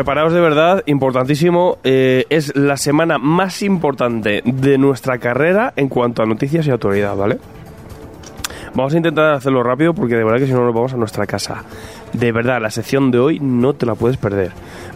[0.00, 1.76] preparaos de verdad, importantísimo.
[1.84, 7.14] eh, es la semana más importante de nuestra carrera en cuanto a noticias y autoridad,
[7.14, 7.36] ¿vale?
[8.74, 11.26] Vamos a intentar hacerlo rápido porque de verdad que si no nos vamos a nuestra
[11.26, 11.64] casa.
[12.14, 14.52] De verdad, la sección de hoy no te la puedes perder.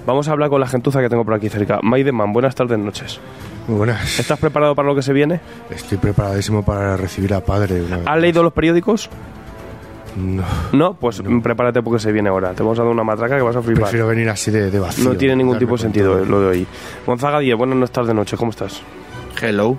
[0.06, 1.80] Vamos a hablar con la gentuza que tengo por aquí cerca.
[1.82, 3.20] Maideman, buenas tardes, noches.
[3.69, 4.19] Muy buenas.
[4.19, 5.38] ¿Estás preparado para lo que se viene?
[5.69, 7.82] Estoy preparadísimo para recibir a padre.
[7.82, 9.10] Una ¿Has leído los periódicos?
[10.16, 10.44] No.
[10.72, 12.52] No, pues prepárate porque se viene ahora.
[12.52, 13.84] Te vamos a dar una matraca que vas a flipar.
[13.84, 15.04] Prefiero venir así de, de vacío.
[15.04, 16.66] No tiene ningún tipo de sentido eh, lo de hoy.
[17.06, 18.82] Gonzaga Díez, buenas tardes, noches, ¿cómo estás?
[19.40, 19.78] Hello.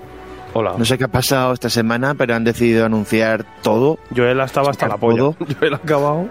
[0.52, 0.74] Hola.
[0.78, 3.98] No sé qué ha pasado esta semana, pero han decidido anunciar todo.
[4.14, 5.18] Joel estaba hasta la polla.
[5.18, 5.36] ¿Todo?
[5.58, 6.28] Joel ha acabado.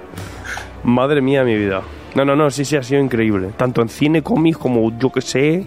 [0.83, 1.81] Madre mía, mi vida.
[2.15, 3.49] No, no, no, sí, sí, ha sido increíble.
[3.57, 5.65] Tanto en cine, cómics, como yo que sé,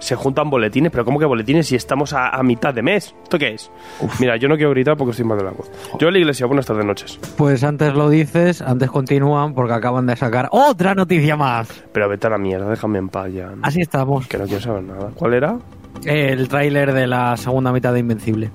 [0.00, 0.90] se juntan boletines.
[0.90, 3.14] Pero ¿cómo que boletines si estamos a, a mitad de mes?
[3.22, 3.70] ¿Esto qué es?
[4.18, 5.70] Mira, yo no quiero gritar porque estoy mal de la voz.
[6.00, 7.20] Joel Iglesia, buenas tardes, noches.
[7.36, 11.68] Pues antes lo dices, antes continúan porque acaban de sacar otra noticia más.
[11.92, 13.52] Pero vete a la mierda, déjame en paz ya.
[13.62, 14.26] Así estamos.
[14.26, 15.10] Que no quiero saber nada.
[15.14, 15.58] ¿Cuál era?
[16.04, 18.50] El tráiler de la segunda mitad de Invencible.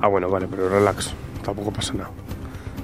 [0.00, 1.14] Ah, bueno, vale, pero relax.
[1.44, 2.10] Tampoco pasa nada.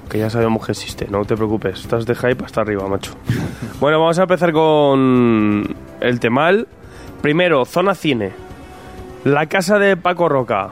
[0.09, 1.81] Que ya sabemos que existe, no te preocupes.
[1.81, 3.13] Estás de hype hasta arriba, macho.
[3.81, 6.67] bueno, vamos a empezar con el temal.
[7.23, 8.33] Primero, zona cine.
[9.25, 10.71] La casa de Paco Roca.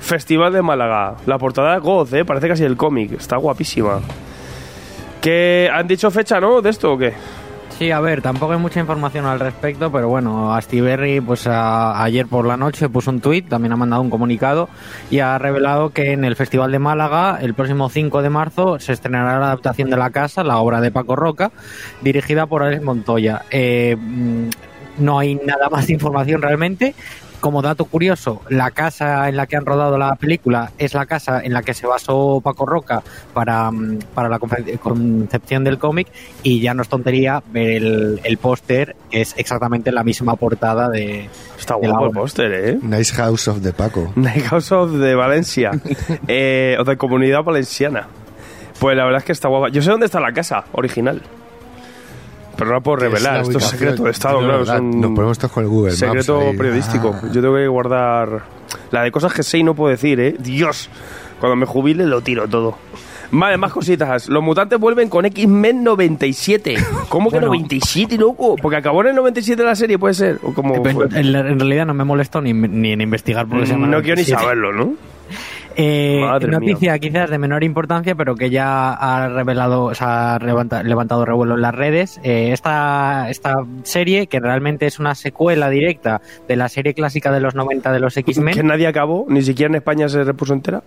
[0.00, 1.16] Festival de Málaga.
[1.26, 2.24] La portada Goz, ¿eh?
[2.24, 3.12] Parece casi el cómic.
[3.12, 4.00] Está guapísima.
[5.20, 6.62] ¿Qué han dicho fecha, no?
[6.62, 7.12] ¿De esto o qué?
[7.80, 12.46] Sí, a ver, tampoco hay mucha información al respecto, pero bueno, Astiberri pues ayer por
[12.46, 14.68] la noche puso un tuit, también ha mandado un comunicado
[15.10, 18.92] y ha revelado que en el Festival de Málaga, el próximo 5 de marzo, se
[18.92, 21.52] estrenará la adaptación de La Casa, la obra de Paco Roca,
[22.02, 23.46] dirigida por Alex Montoya.
[23.50, 24.48] Eh, mm,
[25.00, 26.94] no hay nada más de información realmente.
[27.40, 31.40] Como dato curioso, la casa en la que han rodado la película es la casa
[31.42, 33.02] en la que se basó Paco Roca
[33.32, 36.08] para, mm, para la conce- concepción del cómic
[36.42, 40.90] y ya no es tontería ver el, el póster, que es exactamente la misma portada
[40.90, 41.30] de...
[41.58, 42.78] Está de guapo el póster, ¿eh?
[42.82, 44.12] Nice House of the Paco.
[44.16, 45.70] Night House of de Valencia.
[46.28, 48.06] eh, o de Comunidad Valenciana.
[48.78, 49.70] Pues la verdad es que está guapa.
[49.70, 51.22] Yo sé dónde está la casa original.
[52.60, 53.34] Pero no la puedo Es revelar.
[53.34, 54.58] la Esto es secreto de Estado, No, claro.
[54.60, 56.56] verdad, son Nos ponemos todos con el Google Maps secreto ahí.
[56.56, 57.14] periodístico.
[57.16, 57.26] Ah.
[57.32, 58.42] Yo tengo que guardar.
[58.92, 60.36] La de cosas que sé y no puedo decir, ¿eh?
[60.38, 60.88] Dios.
[61.40, 62.76] Cuando me jubile lo tiro todo.
[63.32, 64.28] Vale, más cositas.
[64.28, 66.74] Los mutantes vuelven con X-Men 97.
[67.08, 67.46] ¿Cómo que Bueno.
[67.46, 68.56] 97, loco?
[68.60, 70.38] Porque acabó en el 97 la serie, puede ser.
[70.42, 71.04] ¿O cómo En, fue?
[71.06, 74.16] en- en realidad no me molesto ni, ni en investigar porque se llama No quiero
[74.16, 74.42] ni 97.
[74.42, 74.94] saberlo, ¿no?
[75.76, 80.82] Eh, noticia quizás de menor importancia, pero que ya ha revelado, o sea, ha levanta-
[80.82, 82.20] levantado revuelo en las redes.
[82.22, 87.40] Eh, esta, esta serie, que realmente es una secuela directa de la serie clásica de
[87.40, 90.82] los 90 de los Que X-Men, nadie acabó, ni siquiera en España se repuso entera.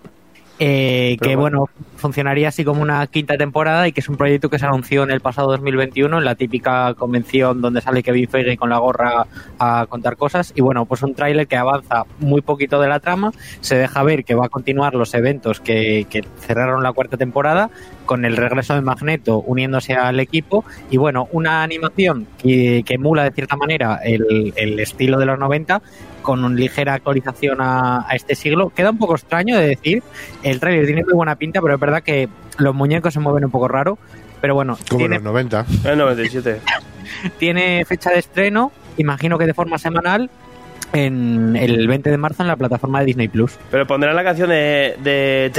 [0.58, 1.66] Eh, que bueno.
[1.66, 5.02] bueno, funcionaría así como una quinta temporada y que es un proyecto que se anunció
[5.02, 9.26] en el pasado 2021 en la típica convención donde sale Kevin Feige con la gorra
[9.58, 13.32] a contar cosas y bueno, pues un tráiler que avanza muy poquito de la trama,
[13.60, 17.70] se deja ver que va a continuar los eventos que, que cerraron la cuarta temporada
[18.06, 23.24] con el regreso de Magneto uniéndose al equipo y bueno, una animación que, que emula
[23.24, 25.82] de cierta manera el, el estilo de los 90
[26.24, 28.70] con una ligera actualización a, a este siglo.
[28.74, 30.02] Queda un poco extraño de decir,
[30.42, 32.28] el trailer tiene muy buena pinta, pero es verdad que
[32.58, 33.98] los muñecos se mueven un poco raro.
[34.40, 35.66] Pero bueno, Como tiene, los 90.
[35.84, 36.60] En 97.
[37.38, 40.28] tiene fecha de estreno, imagino que de forma semanal.
[40.92, 43.58] en el 20 de marzo en la plataforma de Disney Plus.
[43.70, 44.96] Pero pondrán la canción de...
[45.02, 45.50] de...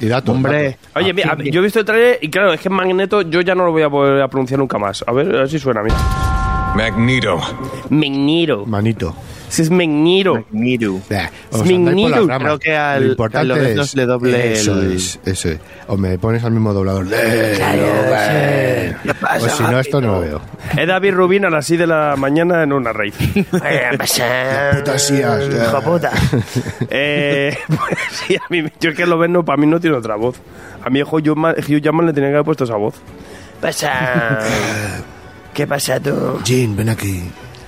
[0.00, 0.10] Y.
[0.30, 0.78] Hombre.
[0.96, 3.64] Oye, mira, yo he visto el trailer y claro, es que Magneto yo ya no
[3.64, 5.04] lo voy a poder pronunciar nunca más.
[5.06, 5.90] A ver, a ver si suena a mí.
[6.74, 7.40] Magneto.
[7.90, 8.64] Magneto.
[8.66, 9.14] Manito.
[9.48, 10.34] Si es Magneto.
[10.34, 10.50] Por
[12.10, 12.38] las ramas.
[12.42, 15.58] Creo que al- Lo importante es- le doble eso el- es, eso es.
[15.86, 17.06] O me pones al mismo doblador.
[17.10, 18.94] Eh,
[19.40, 20.40] O si no, esto no lo veo.
[20.76, 23.12] Es David Rubin a las 6 de la mañana en una rave.
[24.76, 25.44] Putasías.
[25.48, 26.12] Hijo puta.
[26.90, 29.96] eh, pues sí, a mí, yo es que lo ven, no, para mí no tiene
[29.96, 30.36] otra voz.
[30.84, 32.94] A Hugh Jackman, Hugh Jackman le tenía que haber puesto esa voz.
[33.60, 34.40] Pasa.
[35.58, 36.38] ¿Qué pasa tú?
[36.44, 37.20] Jean, ven aquí.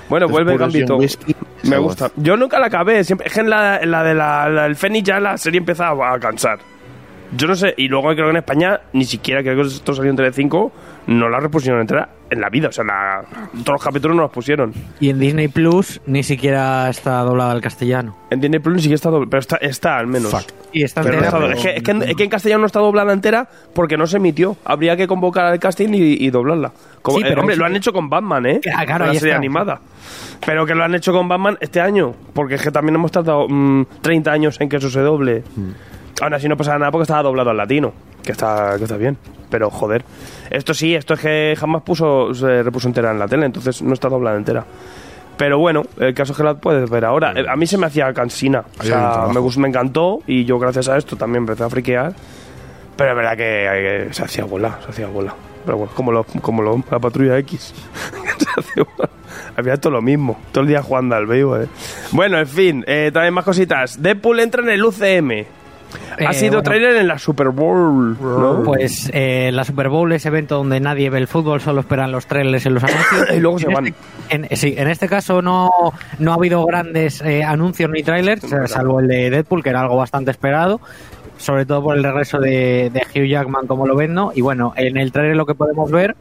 [0.09, 0.97] Bueno, Los vuelve Gambito.
[0.97, 1.35] Whisky,
[1.65, 2.09] Me gusta.
[2.15, 3.03] Yo nunca la acabé.
[3.03, 5.59] Siempre, es que en la, en la de la, la- el Fénix ya la serie
[5.59, 6.61] empezaba a cansar.
[7.37, 7.75] Yo no sé.
[7.77, 10.71] Y luego creo que en España ni siquiera, creo que esto salió en Tele5,
[11.06, 12.69] no la repusieron entera en la vida.
[12.69, 13.23] O sea, la-
[13.65, 14.73] todos los capítulos no los pusieron.
[15.00, 18.17] Y en Disney Plus ni siquiera está doblada al castellano.
[18.31, 20.31] En Disney Plus ni siquiera está doble, pero está, está al menos.
[20.31, 20.53] Fuck.
[20.73, 21.56] Y está Pero no entera, está doble.
[21.56, 23.97] pero- es, que, es que en, es que en castellano no está doblada entera porque
[23.97, 24.56] no se emitió.
[24.65, 26.73] Habría que convocar al casting y, y doblarla.
[27.03, 28.61] Como- Sí, eh, pero hombre, lo han hecho con Batman, ¿eh?
[28.77, 29.37] Ah, claro, la serie está.
[29.38, 29.81] animada.
[30.44, 32.15] Pero que lo han hecho con Batman este año.
[32.35, 35.43] Porque es que también hemos tardado mm, 30 años en que eso se doble.
[36.20, 37.93] Aún así no pasa nada porque estaba doblado al latino.
[38.22, 39.17] Que está, que está bien.
[39.50, 40.05] Pero joder.
[40.50, 43.46] Esto sí, esto es que jamás puso, se repuso entera en la tele.
[43.46, 44.64] Entonces no está doblada entera.
[45.37, 47.32] Pero bueno, el caso es que la puedes ver ahora.
[47.49, 48.62] A mí se me hacía cansina.
[48.78, 52.12] O sea, me, gust- me encantó y yo gracias a esto también empecé a friquear.
[52.96, 53.67] Pero es verdad que,
[54.06, 55.34] eh, se hacía bola, se hacía bola.
[55.64, 57.72] Pero bueno, como, lo, como lo, la patrulla X.
[58.38, 59.08] se hacía bola.
[59.56, 60.38] Había todo lo mismo.
[60.52, 61.62] Todo el día jugando al béisbol.
[61.64, 61.69] eh.
[62.12, 64.02] Bueno, en fin, eh, también más cositas.
[64.02, 65.46] Deadpool entra en el UCM.
[66.26, 66.62] Ha Eh, sido bueno.
[66.64, 68.17] trailer en la Super Bowl.
[68.20, 68.62] ¿no?
[68.64, 72.26] Pues eh, la Super Bowl es evento donde nadie ve el fútbol, solo esperan los
[72.26, 73.26] trailers en los anuncios.
[73.37, 73.87] Y luego se En van.
[73.87, 73.99] este-
[74.31, 75.70] en- sí, en este caso no,
[76.19, 79.81] no ha habido grandes eh, anuncios ni trailers, eh, salvo el de Deadpool, que era
[79.81, 80.81] algo bastante esperado,
[81.38, 84.32] sobre todo por el regreso de, de Hugh Jackman como lo ven, ¿no?
[84.34, 86.14] Y bueno, en el trailer lo que podemos ver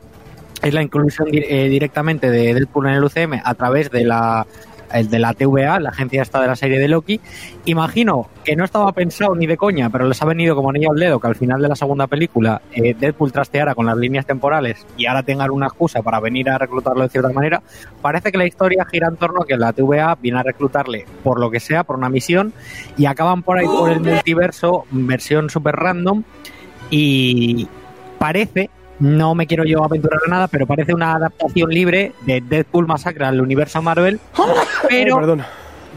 [0.62, 4.46] es la inclusión eh, directamente de Deadpool en el UCM a través de la
[4.94, 7.20] el de la TVA, la agencia esta de la serie de Loki.
[7.66, 11.00] Imagino que no estaba pensado ni de coña, pero les ha venido como niño al
[11.00, 14.86] dedo que al final de la segunda película eh, Deadpool trasteara con las líneas temporales
[14.98, 17.62] y ahora tengan una excusa para venir a reclutarlo de cierta manera.
[18.02, 21.40] Parece que la historia gira en torno a que la TVA viene a reclutarle por
[21.40, 22.54] lo que sea, por una misión,
[22.98, 26.24] y acaban por ahí por el multiverso, versión super random,
[26.90, 27.68] y
[28.18, 32.88] parece, no me quiero yo aventurar a nada, pero parece una adaptación libre de Deadpool
[32.88, 34.20] Masacre al universo Marvel,
[34.90, 35.42] pero Ay.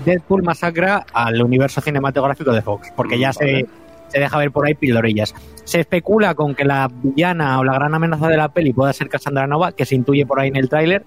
[0.04, 3.66] Deadpool Masacra al universo cinematográfico de Fox, porque ya se,
[4.08, 5.34] se deja ver por ahí pildorillas.
[5.64, 9.08] Se especula con que la villana o la gran amenaza de la peli pueda ser
[9.08, 11.04] Cassandra Nova, que se intuye por ahí en el tráiler.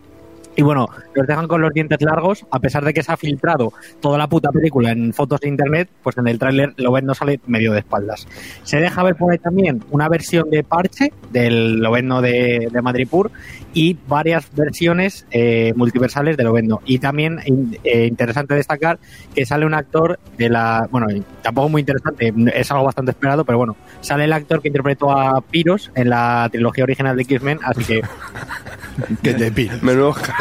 [0.56, 3.74] Y bueno, los dejan con los dientes largos, a pesar de que se ha filtrado
[4.00, 7.14] toda la puta película en fotos de internet, pues en el tráiler lo ven no
[7.14, 8.28] sale medio de espaldas.
[8.64, 13.32] Se deja ver por ahí también una versión de parche del Lovendo de, de Madripur
[13.74, 16.82] y varias versiones eh, multiversales de Lovendo.
[16.86, 17.42] Y también
[17.84, 19.00] eh, interesante destacar
[19.34, 20.88] que sale un actor de la.
[20.90, 21.08] Bueno,
[21.42, 25.42] tampoco muy interesante, es algo bastante esperado, pero bueno, sale el actor que interpretó a
[25.42, 28.02] Pyros en la trilogía original de X-Men, así que
[29.22, 29.78] Que te pira.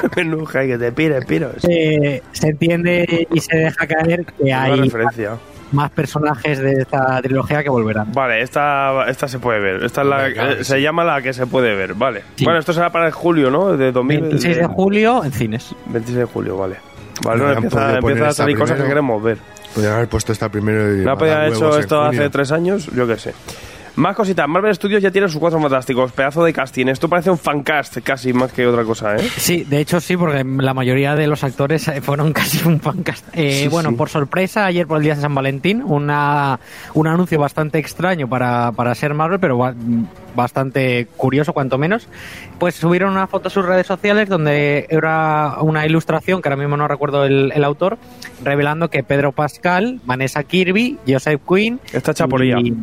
[0.16, 1.54] Menudo, menudo que te pires, piros.
[1.68, 5.36] eh, se entiende y se deja caer que Una hay referencia.
[5.72, 8.12] más personajes de esta trilogía que volverán.
[8.12, 9.84] Vale, esta, esta se puede ver.
[9.84, 10.64] Esta es la, Venga, eh, sí.
[10.64, 12.22] se llama la que se puede ver, vale.
[12.36, 12.44] Sí.
[12.44, 13.76] Bueno, esto será para el julio, ¿no?
[13.76, 15.74] De 2000, 26 de julio en cines.
[15.86, 16.76] 26 de julio, vale.
[17.24, 19.38] Vale, No, empieza, empieza a salir cosas que queremos ver.
[19.74, 20.98] Podrían haber puesto esta primero y.
[21.04, 23.34] No podía mandar haber hecho esto hace tres años, yo qué sé.
[23.96, 26.86] Más cositas, Marvel Studios ya tiene sus cuatro fantásticos, pedazo de casting.
[26.88, 29.20] Esto parece un fancast casi más que otra cosa, ¿eh?
[29.36, 33.24] Sí, de hecho sí, porque la mayoría de los actores eh, fueron casi un fancast.
[33.34, 33.94] Eh, Sí, bueno, sí.
[33.96, 36.58] por sorpresa, ayer por el día de San Valentín, una,
[36.94, 39.74] un anuncio bastante extraño para, para ser Marvel, pero ba-
[40.34, 42.08] bastante curioso cuanto menos.
[42.58, 46.76] Pues subieron una foto a sus redes sociales donde era una ilustración, que ahora mismo
[46.76, 47.98] no recuerdo el, el autor,
[48.42, 51.78] revelando que Pedro Pascal, Vanessa Kirby, Joseph Quinn...
[51.92, 52.58] Esta chaporía.
[52.58, 52.74] y-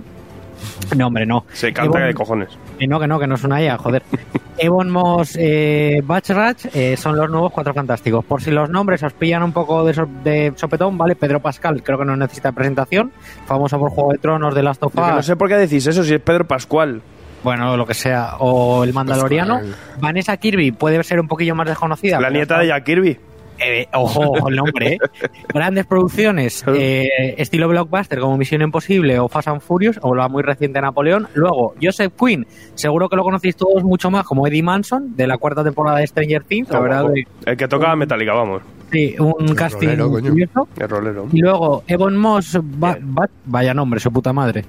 [0.96, 1.46] No, hombre, no.
[1.54, 2.50] Se canta Ebon- de cojones.
[2.78, 4.04] que no, que no, que no es una IA, joder.
[4.58, 8.24] Ebon Moss, eh, Bachrach eh, son los nuevos cuatro fantásticos.
[8.26, 11.16] Por si los nombres os pillan un poco de, so- de sopetón, ¿vale?
[11.16, 13.12] Pedro Pascal creo que no necesita presentación.
[13.48, 15.88] Famoso por Juego de Tronos, de Last of que no Us, sé por qué decís
[15.88, 17.02] eso, si es Pedro Pascual.
[17.44, 18.36] bueno, lo que sea.
[18.40, 19.62] O El Mandaloriano.
[20.00, 22.20] Vanessa Kirby puede ser un poquillo más desconocida.
[22.20, 23.18] La nieta de Jack Kirby.
[23.60, 24.98] Eh, ojo, ojo el nombre, ¿eh?
[25.54, 30.44] Grandes producciones, eh, estilo blockbuster como Misión Imposible o Fast and Furious, o la muy
[30.44, 31.28] reciente Napoleón.
[31.34, 35.38] Luego, Joseph Quinn, seguro que lo conocéis todos mucho más como Eddie Manson, de la
[35.38, 37.06] cuarta temporada de Stranger Things, la verdad.
[37.10, 38.62] de- El que toca Metallica, vamos.
[38.92, 40.68] Sí, un casting rolero, curioso.
[40.78, 41.28] El rolero.
[41.32, 42.98] Y luego Evan Moss, Ba-
[43.46, 44.66] vaya nombre, su puta madre.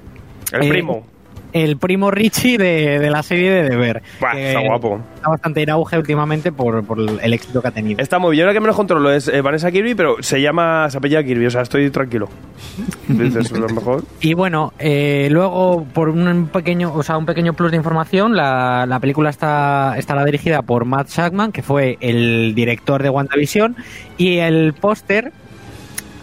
[0.52, 1.06] El Eh, primo.
[1.52, 4.02] El primo Richie de, de la serie de Deber.
[4.20, 5.00] Buah, está guapo.
[5.14, 8.02] Está bastante en auge últimamente por, por el éxito que ha tenido.
[8.02, 8.40] Está muy bien.
[8.40, 11.46] Yo ahora que menos controlo es eh, Vanessa Kirby, pero se llama, se apellida Kirby,
[11.46, 12.28] o sea, estoy tranquilo.
[13.08, 14.04] Dices, lo mejor.
[14.20, 18.86] Y bueno, eh, luego por un pequeño, o sea, un pequeño plus de información, la,
[18.86, 23.76] la película está estará dirigida por Matt Shackman, que fue el director de WandaVision,
[24.16, 25.32] y el póster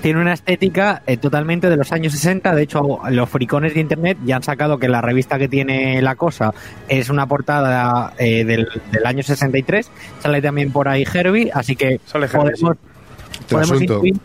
[0.02, 2.56] tiene una estética eh, totalmente de los años 60.
[2.56, 6.16] De hecho, los fricones de internet ya han sacado que la revista que tiene la
[6.16, 6.54] cosa
[6.88, 9.92] es una portada eh, del, del año 63.
[10.20, 12.78] Sale también por ahí Herbie, así que Sale podemos,
[13.50, 14.16] podemos intuir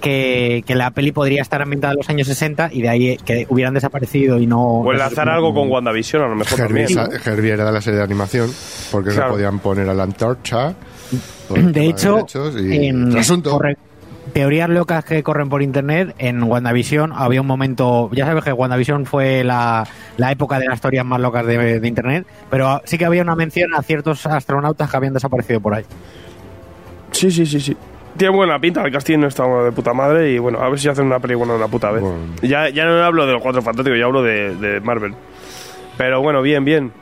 [0.00, 3.46] que, que la peli podría estar ambientada en los años 60 y de ahí que
[3.50, 4.60] hubieran desaparecido y no...
[4.80, 7.20] O enlazar algo con WandaVision, a lo mejor Herbie, también.
[7.22, 8.50] sa- Herbie era de la serie de animación,
[8.90, 9.28] porque Claro.
[9.28, 10.74] no podían poner a la antorcha.
[11.50, 12.26] De hecho,
[12.58, 13.50] y en asunto.
[13.52, 13.76] corre-
[14.32, 19.06] teorías locas que corren por internet, en WandaVision había un momento, ya sabes que WandaVision
[19.06, 19.86] fue la,
[20.16, 23.36] la época de las historias más locas de, de internet, pero sí que había una
[23.36, 25.84] mención a ciertos astronautas que habían desaparecido por ahí.
[27.10, 27.76] Sí, sí, sí, sí.
[28.16, 31.06] Tiene buena pinta, el casting está de puta madre y bueno, a ver si hacen
[31.06, 32.02] una peli buena una puta vez.
[32.02, 32.18] Bueno.
[32.42, 35.14] Ya, ya no hablo de los cuatro fantásticos, ya hablo de, de Marvel.
[35.96, 36.92] Pero bueno, bien, bien.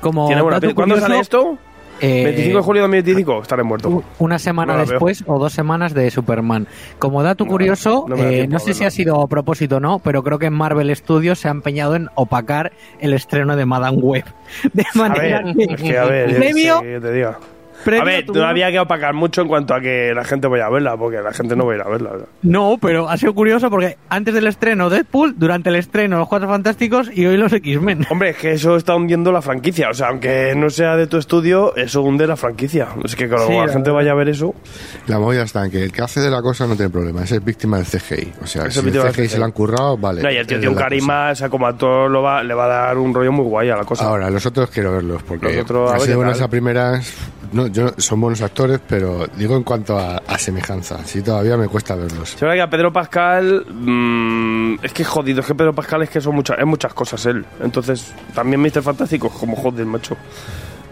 [0.00, 0.74] Como Tiene buena dato pinta.
[0.76, 1.58] ¿Cuándo sale esto?
[2.00, 4.02] Eh, 25 de julio de 2025, estaré muerto.
[4.18, 6.66] Una semana No después o dos semanas de Superman.
[6.98, 9.80] Como dato curioso, no eh, tiempo no a sé si ha sido a propósito o
[9.80, 13.98] no, pero creo que Marvel Studios se ha empeñado en opacar el estreno de Madame
[13.98, 14.24] Web.
[14.72, 17.38] De A manera ver, que, es que a ver, sé qué te diga.
[17.84, 20.66] Premio A ver, tuvo- todavía que opacar mucho en cuanto a que la gente vaya
[20.66, 22.10] a verla, porque la gente no va a ir a verla.
[22.42, 26.48] No, pero ha sido curioso porque antes del estreno Deadpool, durante el estreno Los Cuatro
[26.48, 28.06] Fantásticos y hoy los X-Men.
[28.10, 29.90] Hombre, es que eso está hundiendo la franquicia.
[29.90, 32.88] O sea, aunque no sea de tu estudio, eso hunde la franquicia.
[33.04, 33.94] Es que cuando Sí, la la gente verdad.
[33.94, 34.54] vaya a ver eso.
[35.06, 37.36] La movida está en que el que hace de la cosa no tiene problema, ese
[37.36, 38.32] es víctima del CGI.
[38.42, 40.22] O sea, Es si el CGI se lo han currado, vale.
[40.22, 40.84] No, y el tío tiene un la cosa.
[40.88, 43.70] carisma, o sea, como actor lo va, le va a dar un rollo muy guay
[43.70, 44.04] a la cosa.
[44.04, 47.12] Ahora, los otros quiero verlos, porque Los otros, así de buenas a primeras,
[47.52, 51.68] no, yo, son buenos actores, pero digo en cuanto a, a semejanza, sí todavía me
[51.68, 52.30] cuesta verlos.
[52.30, 53.64] Se ve que a Pedro Pascal.
[53.68, 57.24] mm, es que jodido, es que Pedro Pascal es que son muchas, es muchas cosas
[57.26, 57.44] él.
[57.62, 58.82] Entonces, también Mr.
[58.82, 60.16] Fantástico, como joder, macho.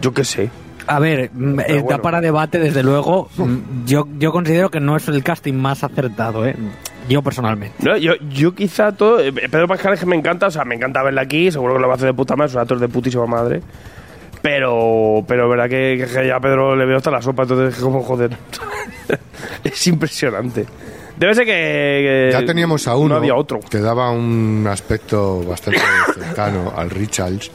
[0.01, 0.49] Yo qué sé.
[0.87, 2.01] A ver, mm, eh, da bueno.
[2.01, 3.29] para debate, desde luego.
[3.37, 6.55] Mm, Yo, yo considero que no es el casting más acertado, ¿eh?
[7.07, 7.75] Yo personalmente.
[7.83, 9.19] No, yo, yo quizá todo.
[9.19, 11.79] eh, Pedro Pascal es que me encanta, o sea, me encanta verla aquí, seguro que
[11.81, 13.61] lo va a hacer de puta madre, es un actor de putísima madre.
[14.41, 17.83] Pero, pero verdad que, que ya a Pedro le veo hasta la sopa, entonces es
[17.83, 18.31] como joder.
[19.63, 20.65] es impresionante.
[21.17, 21.51] Debe ser que.
[21.51, 23.59] que Ya teníamos a uno No había otro.
[23.59, 25.81] que daba un aspecto bastante
[26.13, 27.51] cercano al Richards.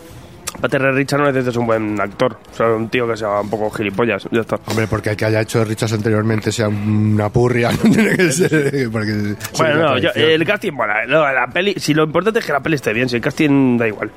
[0.60, 3.70] Pater Richard no necesitas un buen actor, o sea, un tío que sea un poco
[3.70, 4.60] gilipollas, ya está.
[4.66, 8.88] Hombre, porque el que haya hecho Richards anteriormente sea una purria, no tiene que ser.
[8.92, 12.52] Porque Bueno, no, yo- el casting, bueno, no, la peli, si lo importante es que
[12.52, 14.12] la peli esté bien, si el casting da igual.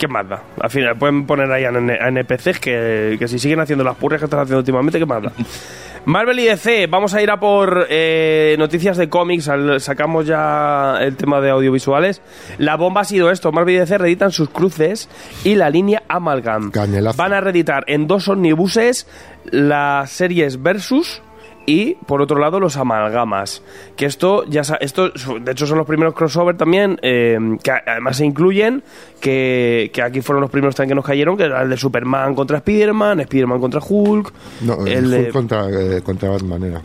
[0.00, 0.42] ¿Qué más da?
[0.58, 1.68] Al final pueden poner ahí a,
[2.08, 5.30] NPCs que, que si siguen haciendo las purrias que están haciendo últimamente, ¿qué más da?
[6.06, 10.96] Marvel y DC, vamos a ir a por eh, noticias de cómics, al- sacamos ya
[11.02, 12.22] el tema de audiovisuales.
[12.56, 15.10] La bomba ha sido esto, Marvel y DC reeditan sus cruces
[15.44, 16.70] y la línea Amalgam.
[16.70, 17.18] Cañelazo.
[17.18, 19.06] Van a reeditar en dos omnibuses
[19.50, 21.20] las series Versus
[21.66, 23.62] y por otro lado los amalgamas
[23.96, 28.24] que esto ya esto de hecho son los primeros crossover también eh, que además se
[28.24, 28.82] incluyen
[29.20, 32.34] que, que aquí fueron los primeros también que nos cayeron que era el de Superman
[32.34, 36.82] contra Spiderman Spiderman contra Hulk No, el el de Hulk contra, eh, contra Batman era.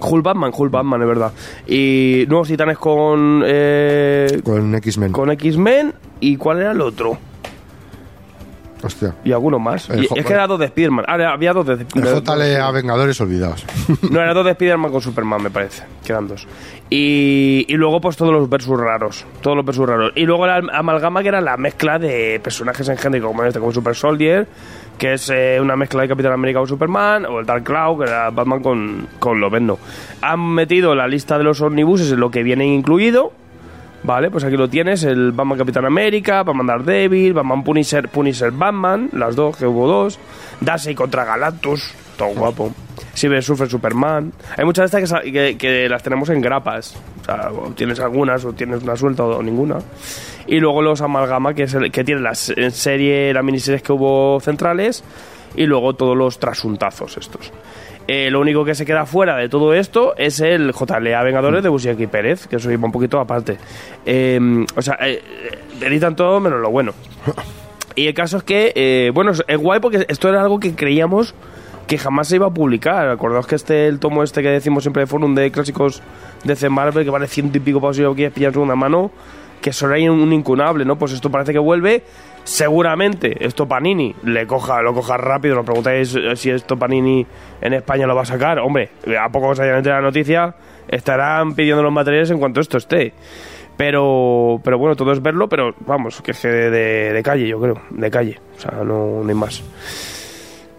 [0.00, 1.32] Hulk Batman Hulk Batman es verdad
[1.66, 5.12] y nuevos titanes con eh, Con X-Men.
[5.12, 7.18] con X-Men y cuál era el otro
[8.84, 9.14] Hostia.
[9.24, 11.66] y alguno más El Y- J- es que era dos de Spiderman ah, había dos
[11.66, 13.64] de, El de- JLA Vengadores olvidados.
[14.10, 15.82] No, era dos de Spider-Man con Superman, me parece.
[16.04, 16.46] Quedan dos.
[16.90, 19.24] Y, y luego, pues todos los versus raros.
[19.40, 20.12] Todos los versus raros.
[20.14, 23.72] Y luego la amalgama, que era la mezcla de personajes en género, como este, como
[23.72, 24.46] Super Soldier,
[24.98, 28.10] que es eh, una mezcla de Capitán América con Superman, o el Dark Cloud, que
[28.10, 29.78] era Batman con, con Lobezno.
[30.20, 33.32] Han metido la lista de los omnibuses en lo que viene incluido.
[34.04, 39.08] Vale, pues aquí lo tienes, el Batman Capitán América, Batman Daredevil, Batman Punisher, Punisher Batman,
[39.14, 40.18] las dos, que hubo dos,
[40.60, 42.70] Darkseid contra Galactus, todo guapo,
[43.16, 47.24] Cyber Surfer Superman, hay muchas de estas que, que, que las tenemos en grapas, o
[47.24, 49.78] sea, o tienes algunas, o tienes una suelta o, ninguna,
[50.46, 53.92] y luego los Amalgama, que, es el, que tiene las en serie, las miniseries que
[53.94, 55.02] hubo centrales,
[55.56, 57.52] y luego todos los trasuntazos estos.
[58.06, 61.70] Eh, lo único que se queda fuera de todo esto es el JLA Vengadores de
[61.70, 63.56] Busiek Pérez, que eso iba un poquito aparte.
[64.04, 64.38] Eh,
[64.76, 66.92] o sea, eh, eh, editan todo menos lo bueno.
[67.96, 71.34] Y el caso es que, eh, bueno, es, guay porque esto era algo que creíamos
[71.86, 73.08] que jamás se iba a publicar.
[73.08, 76.02] Acordaos que este, el tomo este que decimos siempre de Forum de clásicos
[76.42, 79.12] de C Marvel, que vale ciento y pico para si lo quieres pillar en mano,
[79.60, 80.96] que eso era un incunable, ¿no?
[80.96, 82.02] Pues esto parece que vuelve.
[82.44, 85.56] Seguramente esto Panini le coja, lo coja rápido.
[85.56, 87.26] Nos preguntáis si esto Panini
[87.60, 88.58] en España lo va a sacar.
[88.58, 90.54] Hombre, a poco que se hayan enterado la noticia,
[90.88, 93.14] estarán pidiendo los materiales en cuanto esto esté.
[93.76, 97.80] Pero, pero bueno, todo es verlo, pero vamos, que es de- de calle, yo creo,
[97.90, 98.38] de calle.
[98.56, 99.64] O sea, no, no hay más.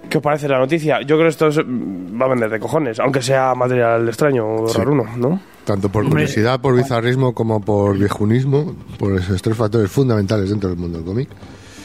[0.10, 1.02] ¿Qué os parece la noticia?
[1.02, 4.74] Yo creo que esto es- va a vender de cojones, aunque sea material extraño o
[4.74, 5.40] raruno, ¿no?
[5.66, 10.78] Tanto por curiosidad, por bizarrismo, como por viejunismo, por esos tres factores fundamentales dentro del
[10.78, 11.30] mundo del cómic.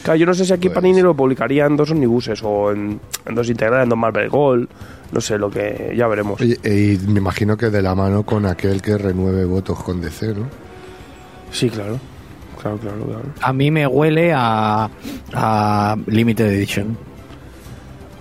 [0.03, 2.99] Claro, yo no sé si aquí Pues- Panini lo publicaría en dos omnibuses o en,
[3.25, 4.67] en dos integrales, en dos Marvel Gold,
[5.11, 6.39] no sé, lo que ya veremos.
[6.41, 10.27] Y, y me imagino que de la mano con aquel que renueve votos con DC,
[10.33, 10.45] ¿no?
[11.51, 11.99] Sí, claro.
[12.61, 13.23] Claro, claro, claro.
[13.41, 14.89] A mí me huele a,
[15.33, 16.95] a Limited Edition.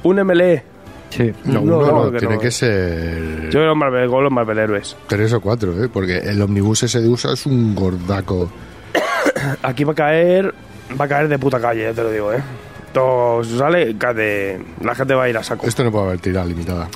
[0.02, 0.62] Un MLE.
[1.10, 1.32] Sí.
[1.44, 2.40] No, No, uno no, tiene no.
[2.40, 4.96] que ser Yo creo Marvel Gold o Marvel Héroes.
[5.08, 5.88] tres o cuatro, ¿eh?
[5.92, 8.48] Porque el omnibus ese de USA es un gordaco.
[9.62, 10.54] Aquí va a caer,
[11.00, 12.40] va a caer de puta calle, ya te lo digo, ¿eh?
[12.92, 15.66] Todo sale, de- la gente va a ir a saco.
[15.66, 16.88] Esto no puede haber tirada limitada.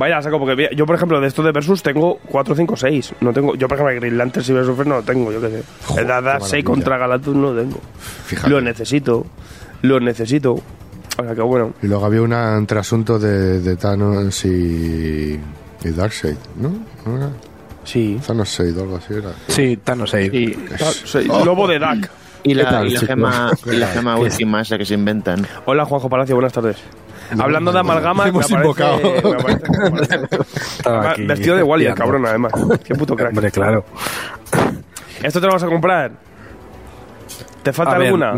[0.00, 2.54] Va a ir a saco porque yo, por ejemplo, de esto de Versus tengo 4,
[2.54, 3.14] 5, 6.
[3.20, 5.62] No tengo, yo, por ejemplo, Green Lantern y Versus no lo tengo, yo qué sé.
[5.84, 6.64] Joder, el Dada qué 6 maravilla.
[6.64, 7.80] contra Galactus no lo tengo.
[8.26, 8.50] Fíjate.
[8.50, 9.26] Lo necesito,
[9.82, 10.60] lo necesito.
[11.18, 11.72] Que bueno.
[11.82, 15.38] Y luego había una- un trasunto de, de Thanos y,
[15.82, 16.70] y Darkseid, ¿no?
[17.04, 17.30] ¿No era?
[17.82, 18.20] Sí.
[18.24, 19.30] Thanos 6 o algo así era.
[19.48, 20.32] Sí, Thanos 6.
[20.32, 20.56] Y,
[21.04, 22.08] sí, Lobo de Dak.
[22.44, 25.44] Y la, tal, y la gema, y la gema última esa que se inventan.
[25.66, 26.76] Hola, Juanjo Palacio, buenas tardes.
[27.36, 29.00] Hablando de amalgama, me Hemos invocado.
[31.26, 32.52] Vestido de Wally, el cabrón, además.
[32.84, 33.30] Qué puto crack.
[33.30, 33.84] Hombre, claro.
[35.22, 36.12] ¿Esto te lo vas a comprar?
[37.62, 38.34] ¿Te falta A alguna?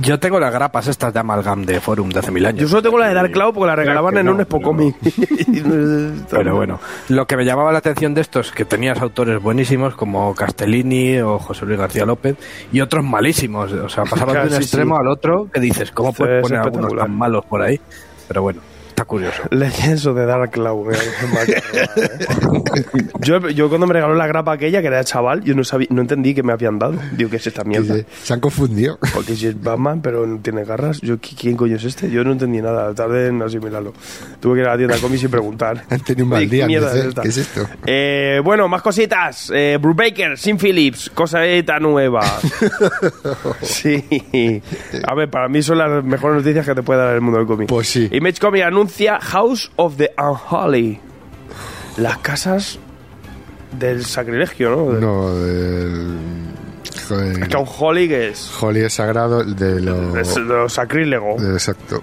[0.00, 2.62] Yo tengo las grapas estas de Amalgam de Forum de hace mil años.
[2.62, 4.60] Yo solo tengo la de Dark Cloud porque la regalaban en no, un Expo
[6.30, 10.34] pero- bueno, lo que me llamaba la atención de estos, que tenías autores buenísimos como
[10.34, 12.36] Castellini o José Luis García López
[12.72, 13.72] y otros malísimos.
[13.72, 15.00] O sea, pasaban de un extremo sí.
[15.00, 17.80] al otro que dices, ¿cómo puedes es poner algunos tan malos por ahí?
[18.26, 18.60] Pero bueno,
[19.04, 19.42] está curioso.
[19.50, 20.92] Lienzo de Dark Cloud.
[20.92, 20.96] ¿eh?
[23.20, 25.88] yo, yo cuando me regaló la grapa aquella, que era de chaval, yo no sabía,
[25.90, 26.94] no entendí que me habían dado.
[27.12, 27.96] Digo, ¿qué es esta mierda?
[28.22, 28.98] Se han confundido.
[29.14, 32.10] Porque si es Batman, pero no tiene garras, yo, ¿qui- ¿quién coño es este?
[32.10, 33.92] Yo no entendí nada, tardé en asimilarlo.
[34.40, 35.84] Tuve que ir a la tienda de cómics y preguntar.
[35.90, 36.66] Han tenido un mal ¿Qué día.
[36.66, 37.22] es esta?
[37.22, 37.68] ¿Qué es esto?
[37.86, 39.50] Eh, bueno, más cositas.
[39.54, 42.22] Eh, Brubaker, Sin Phillips, cosita nueva.
[43.62, 44.62] sí.
[45.06, 47.46] A ver, para mí son las mejores noticias que te puede dar el mundo del
[47.46, 47.68] cómic.
[47.68, 48.08] Pues sí.
[48.12, 51.00] Image Comics anuncia House of the Unholy.
[51.96, 52.78] Las casas
[53.78, 54.92] del sacrilegio, ¿no?
[55.00, 56.16] No, del.
[57.08, 60.16] Joder, Es que Unholy que es, Holly es sagrado de lo.
[60.18, 61.36] es lo sacrílego.
[61.38, 62.02] de- exacto.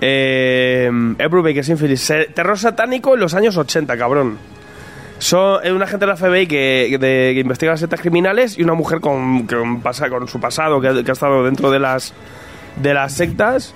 [0.00, 0.90] Eh,
[1.78, 2.00] Phillips.
[2.00, 4.36] Se- Terror satánico en los años 80, cabrón.
[5.18, 8.74] Son un agente de la FBI que, de- que investiga las sectas criminales y una
[8.74, 12.12] mujer con, con, pasa, con su pasado que, ha- que ha estado dentro de las
[12.76, 13.72] de las sectas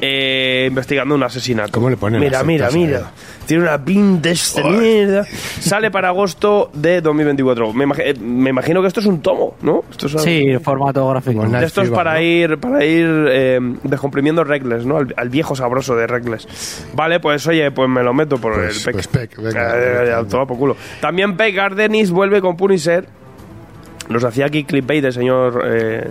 [0.00, 1.72] eh, investigando un asesinato.
[1.72, 3.10] ¿Cómo le ponen Mira, mira, mira.
[3.46, 5.24] Tiene una pinta esta mierda.
[5.60, 7.72] Sale para agosto de 2024.
[7.72, 9.82] Me, eh, me imagino que esto es un tomo, ¿no?
[9.90, 11.40] Esto es algo- Sí, formato gráfico.
[11.40, 12.20] Bueno, estos Archiva, para ¿no?
[12.22, 14.98] ir para ir eh, descomprimiendo regles, ¿no?
[14.98, 16.86] Al, al viejo sabroso de regles.
[16.94, 18.92] Vale, pues oye, pues me lo meto por Pues- el PEC.
[18.94, 19.72] pues PEC, venga.
[20.22, 20.76] Eh, toma por culo.
[21.00, 23.06] También PEC Gardenis vuelve con Punisher.
[24.08, 26.10] Nos hacía aquí clickbait del señor eh,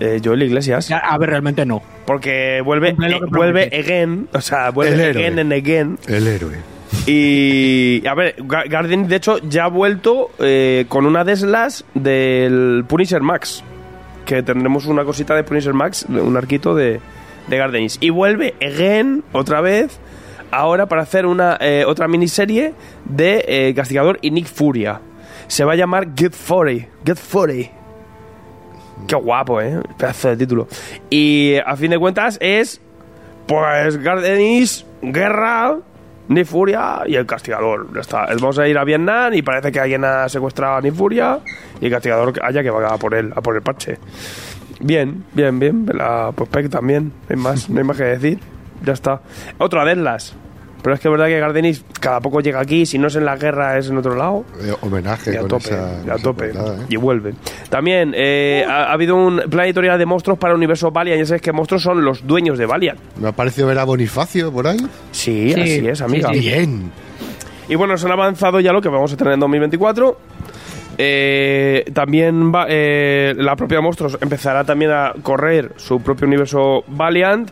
[0.00, 0.88] eh, Joel Iglesias.
[0.88, 1.82] Ya, A ver, realmente no.
[2.06, 4.28] Porque vuelve, eh, vuelve again.
[4.32, 5.98] O sea, El vuelve again and again.
[6.06, 6.56] El héroe.
[7.06, 12.84] Y a ver, Garden de hecho ya ha vuelto eh, con una de las del
[12.88, 13.62] Punisher Max.
[14.24, 17.00] Que tendremos una cosita de Punisher Max, un arquito de,
[17.46, 17.96] de Gardenis.
[18.00, 19.98] Y vuelve again, otra vez,
[20.50, 22.74] ahora para hacer una eh, otra miniserie
[23.06, 25.00] de eh, Castigador y Nick Furia.
[25.46, 26.88] Se va a llamar Get Fury.
[27.06, 27.70] Get Fury.
[29.06, 29.80] Qué guapo, ¿eh?
[29.96, 30.68] Pedazo de título.
[31.10, 32.80] Y a fin de cuentas es,
[33.46, 35.76] pues, Gardenis, Guerra,
[36.28, 37.88] Ni Furia y el Castigador.
[37.94, 38.26] Ya está.
[38.26, 41.40] Vamos a ir a Vietnam y parece que alguien ha secuestrado a Ni Furia
[41.80, 43.98] y el Castigador haya que va a por él, a por el parche.
[44.80, 45.86] Bien, bien, bien.
[45.92, 47.12] La, Peck también.
[47.28, 48.38] No hay más, no hay más que decir.
[48.84, 49.20] Ya está.
[49.58, 50.36] Otra de las.
[50.82, 52.86] Pero es que es verdad que Gardenis cada poco llega aquí.
[52.86, 54.44] Si no es en la guerra, es en otro lado.
[54.62, 56.48] Eh, homenaje Y a con tope, esa, y a tope.
[56.48, 56.86] portada, ¿eh?
[56.88, 57.34] Y vuelve.
[57.68, 61.18] También eh, ha, ha habido un plan editorial de monstruos para el universo Valiant.
[61.20, 62.98] Ya sabes que monstruos son los dueños de Valiant.
[63.20, 64.78] Me ha parecido ver a Bonifacio por ahí.
[65.10, 66.30] Sí, Sí, así es, amiga.
[66.32, 66.90] sí, Bien.
[67.68, 70.18] Y bueno, nos han avanzado ya lo que vamos a tener en 2024.
[71.00, 77.50] Eh, también va, eh, la propia Monstruos empezará también a correr su propio universo Valiant.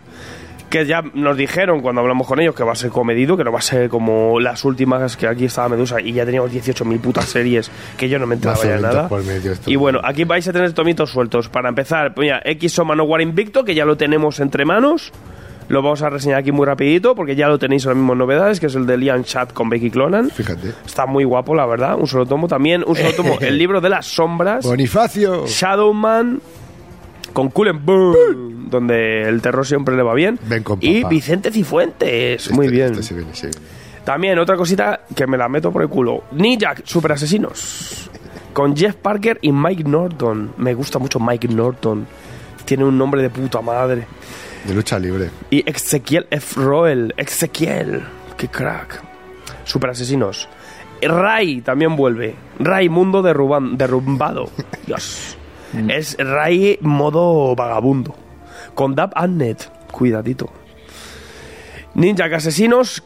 [0.70, 3.52] Que ya nos dijeron cuando hablamos con ellos que va a ser comedido, que no
[3.52, 7.26] va a ser como las últimas que aquí estaba Medusa y ya teníamos 18.000 putas
[7.26, 9.09] series que yo no me enteraba ya nada.
[9.09, 9.52] medio.
[9.66, 11.48] Y bueno, aquí vais a tener tomitos sueltos.
[11.48, 12.81] Para empezar, mira, X
[13.20, 15.12] Invicto, que ya lo tenemos entre manos.
[15.68, 18.61] Lo vamos a reseñar aquí muy rapidito porque ya lo tenéis ahora mismo en novedades,
[18.61, 20.31] que es el de Liam Chat con Becky Clonan.
[20.31, 20.74] Fíjate.
[20.85, 21.96] Está muy guapo, la verdad.
[21.98, 22.85] Un solo tomo también.
[22.87, 23.37] Un solo tomo.
[23.40, 24.64] El libro de las sombras.
[24.64, 25.44] Bonifacio.
[25.46, 26.40] Shadowman
[27.37, 30.38] con Cullen Boom, donde el terror siempre le va bien.
[30.49, 31.05] Ven con y.
[31.05, 32.51] Vicente Cifuentes.
[32.51, 32.94] muy Este- bien.
[32.94, 33.51] este viene, viene.
[34.05, 36.25] También otra cosita que me la meto por el culo.
[36.33, 38.09] Ninja Super Asesinos.
[38.55, 40.55] Con Jeff Parker y Mike Norton.
[40.57, 42.07] Me gusta mucho Mike Norton.
[42.64, 44.07] Tiene un nombre de puta madre.
[44.66, 45.29] De lucha libre.
[45.51, 46.59] Y Ezequiel F.
[46.59, 47.12] Roel.
[47.18, 48.03] Ezequiel.
[48.38, 49.03] Qué crack.
[49.64, 50.49] Super Asesinos.
[51.03, 52.35] Ray también vuelve.
[52.61, 54.49] Ray Mundo derruban- derrumbado.
[54.87, 55.37] Dios.
[55.88, 58.14] Es Ray modo vagabundo.
[58.74, 59.70] Con Dab Annet.
[59.90, 60.50] Cuidadito.
[61.94, 63.02] Ninja Asesinos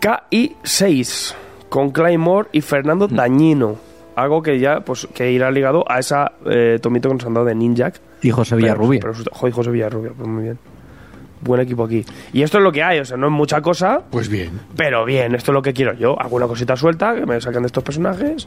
[0.00, 1.34] KI6.
[1.68, 3.76] Con Claymore y Fernando Dañino.
[4.16, 7.46] Algo que ya, pues, que irá ligado a esa eh, tomito que nos han dado
[7.46, 7.92] de Ninja.
[8.22, 9.00] Y José Pero- Villarrubia.
[9.00, 10.58] Pero, joder, José Villarrubia, pues muy bien.
[11.42, 12.04] Buen equipo aquí.
[12.34, 14.60] Y esto es lo que hay, o sea, no es mucha cosa, Pues bien.
[14.76, 16.20] pero bien, esto es lo que quiero yo.
[16.20, 18.46] Alguna cosita suelta que me sacan de estos personajes.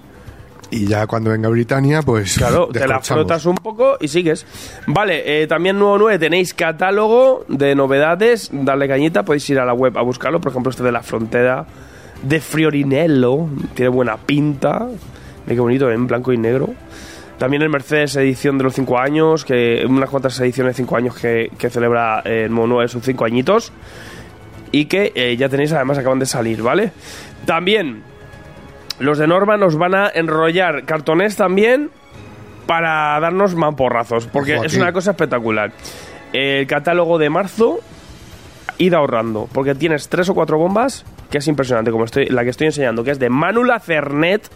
[0.73, 2.35] Y ya cuando venga Britannia, pues.
[2.35, 4.43] Claro, te la frotas un poco y sigues.
[4.87, 8.49] Vale, eh, también nuevo 9 tenéis catálogo de novedades.
[8.51, 10.41] Darle cañita, podéis ir a la web a buscarlo.
[10.41, 11.67] Por ejemplo, este de la frontera
[12.23, 13.49] de Friorinello.
[13.75, 14.87] Tiene buena pinta.
[15.45, 16.73] Mira qué bonito, en blanco y negro.
[17.37, 21.15] También el Mercedes edición de los 5 años, que unas cuantas ediciones de 5 años
[21.15, 23.71] que, que celebra el nuevo 9 sus 5 añitos.
[24.71, 26.91] Y que eh, ya tenéis, además, acaban de salir, ¿vale?
[27.45, 28.01] También
[29.03, 31.89] los de Norma nos van a enrollar cartones también
[32.65, 35.71] para darnos mamporrazos, porque Ojo es una cosa espectacular.
[36.31, 37.79] El catálogo de marzo,
[38.77, 42.49] id ahorrando, porque tienes tres o cuatro bombas, que es impresionante, como estoy, la que
[42.49, 44.49] estoy enseñando, que es de Manula Cernet,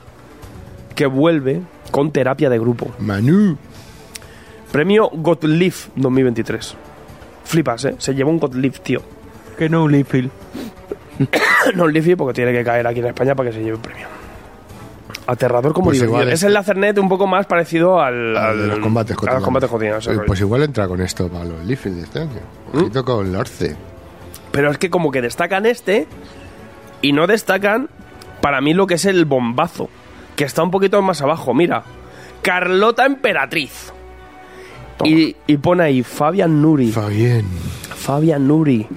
[0.95, 2.89] que vuelve con terapia de grupo.
[2.99, 3.57] Manu.
[4.71, 6.75] Premio Gottlieb 2023.
[7.43, 7.95] Flipas, ¿eh?
[7.97, 9.01] Se lleva un Gottlieb, tío.
[9.57, 10.31] Que no, Liefeld.
[11.75, 13.81] no el Liffey porque tiene que caer aquí en España para que se lleve el
[13.81, 14.07] premio.
[15.27, 18.79] Aterrador como Pues igual Es el Lacernet un poco más parecido al, Al de los
[18.79, 19.43] combates a los cotidianos.
[19.43, 20.09] combates cotidianos.
[20.25, 22.39] Pues igual entra con esto para los Leafs de este año.
[22.73, 22.77] ¿Mm?
[22.77, 23.75] Ojito con Lorce.
[24.51, 26.07] Pero es que como que destacan este
[27.01, 27.89] y no destacan
[28.41, 29.89] para mí lo que es el bombazo,
[30.35, 31.53] que está un poquito más abajo.
[31.53, 31.83] Mira,
[32.41, 33.91] Carlota Emperatriz.
[35.03, 36.91] Y, y pone ahí Fabian Nuri.
[36.91, 37.45] Fabián.
[37.95, 38.87] Fabian Nuri.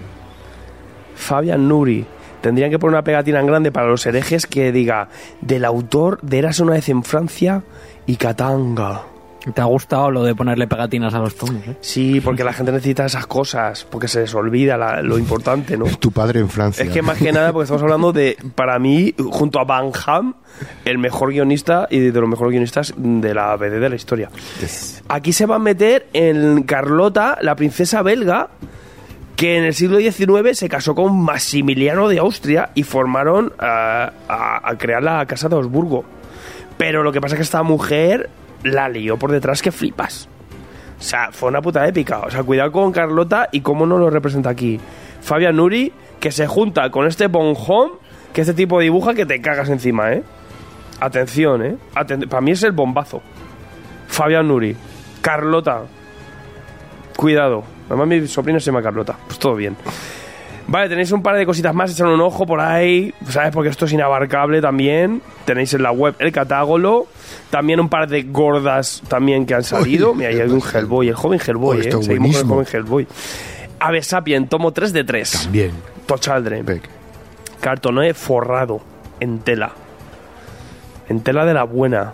[1.15, 2.07] Fabian Nuri.
[2.41, 5.09] Tendrían que poner una pegatina en grande para los herejes que diga
[5.41, 7.63] del autor de Eras una vez en Francia
[8.07, 9.03] y Katanga.
[9.55, 11.67] ¿Te ha gustado lo de ponerle pegatinas a los tomos?
[11.67, 11.75] eh?
[11.81, 15.87] Sí, porque la gente necesita esas cosas, porque se les olvida la- lo importante, ¿no?
[15.87, 16.85] Es tu padre en Francia.
[16.85, 20.35] Es que más que nada porque estamos hablando de, para mí, junto a Van Ham,
[20.85, 24.29] el mejor guionista y de los mejores guionistas de la BD de la historia.
[25.09, 28.51] Aquí se va a meter en Carlota, la princesa belga,
[29.41, 34.75] que en el siglo XIX se casó con Maximiliano de Austria y formaron a, a-
[34.77, 36.05] crear la Casa de Habsburgo.
[36.77, 38.29] Pero lo que pasa es que esta mujer
[38.65, 40.29] la lió por detrás que flipas.
[40.99, 42.19] O sea, fue una puta épica.
[42.19, 44.79] O sea, cuidado con Carlota y cómo no lo representa aquí.
[45.23, 47.93] Fabian Nuri, que se junta con este Bonhom,
[48.35, 50.23] que este tipo dibuja que te cagas encima, ¿eh?
[51.01, 51.77] Atención, ¿eh?
[52.29, 53.23] Para mí es el bombazo.
[54.07, 54.77] Fabian Nuri.
[55.23, 55.85] Carlota.
[57.17, 57.65] Cuidado.
[57.91, 59.17] Además mi sobrina se llama Carlota.
[59.27, 59.77] Pues todo bien.
[60.67, 63.51] Vale, tenéis un par de cositas más, echar un ojo por ahí, ¿sabes?
[63.53, 65.21] Porque esto es inabarcable también.
[65.45, 67.09] Tenéis en la web el catálogo.
[67.51, 70.13] También un par de gordas también que han salido.
[70.13, 70.63] Uy, Mira, ahí hay un.
[70.63, 72.03] Hellboy, el joven Hellboy, Oh, ¿eh?
[72.03, 73.07] Seguimos con el joven Hellboy.
[73.81, 75.31] Ave Sapien, tomo 3 de 3.
[75.45, 75.73] También.
[76.07, 76.63] Tochaldre.
[77.61, 78.81] Cartoné forrado
[79.19, 79.73] en tela.
[81.09, 82.13] En tela de la buena.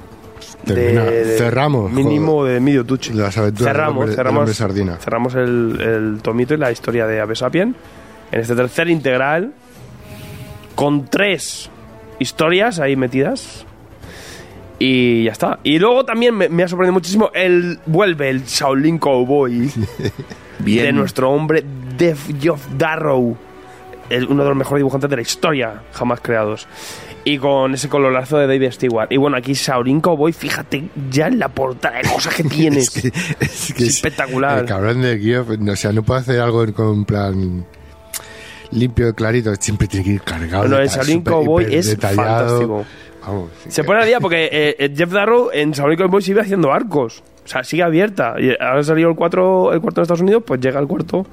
[0.65, 1.05] Termina.
[1.39, 3.13] Cerramos, Mínimo de medio tuche.
[3.15, 4.97] Las aventuras del cerramos, hombre- cerramos, hombre sardina.
[4.97, 7.75] cerramos el, el tomito y la historia de Ave Sapien
[8.33, 9.53] en este tercer integral
[10.75, 11.71] con tres
[12.19, 13.65] historias ahí metidas
[14.79, 15.59] y ya está.
[15.63, 19.71] Y luego también me, me ha sorprendido muchísimo el vuelve el Shaolin Cowboy
[20.59, 20.85] Bien.
[20.87, 21.65] de nuestro hombre
[21.97, 23.37] Def Geoff Darrow,
[24.11, 26.69] el- uno de los mejores dibujantes de la historia jamás creados.
[27.29, 29.11] Y con ese colorazo de David Stewart.
[29.11, 32.85] Y bueno, aquí Shaolin Cowboy, fíjate ya en la portada de cosas que tienes.
[32.97, 33.09] Es que,
[33.41, 34.61] es que Es espectacular.
[34.61, 37.67] El cabrón de Geoff, no, o sea, no puede hacer algo con plan
[38.71, 40.63] limpio clarito, siempre tiene que ir cargado.
[40.63, 42.49] Bueno, de el súper, Cowboy es detallado.
[42.61, 42.87] fantástico.
[43.27, 43.51] vamos.
[43.69, 46.73] Se que- pone al día porque eh, eh, Jeff Darrow en Sabrina Boy sigue haciendo
[46.73, 47.25] arcos.
[47.45, 48.35] O sea, sigue abierta.
[48.39, 51.27] Y ahora ha salido el, cuatro, el cuarto de Estados Unidos, pues llega el cuarto.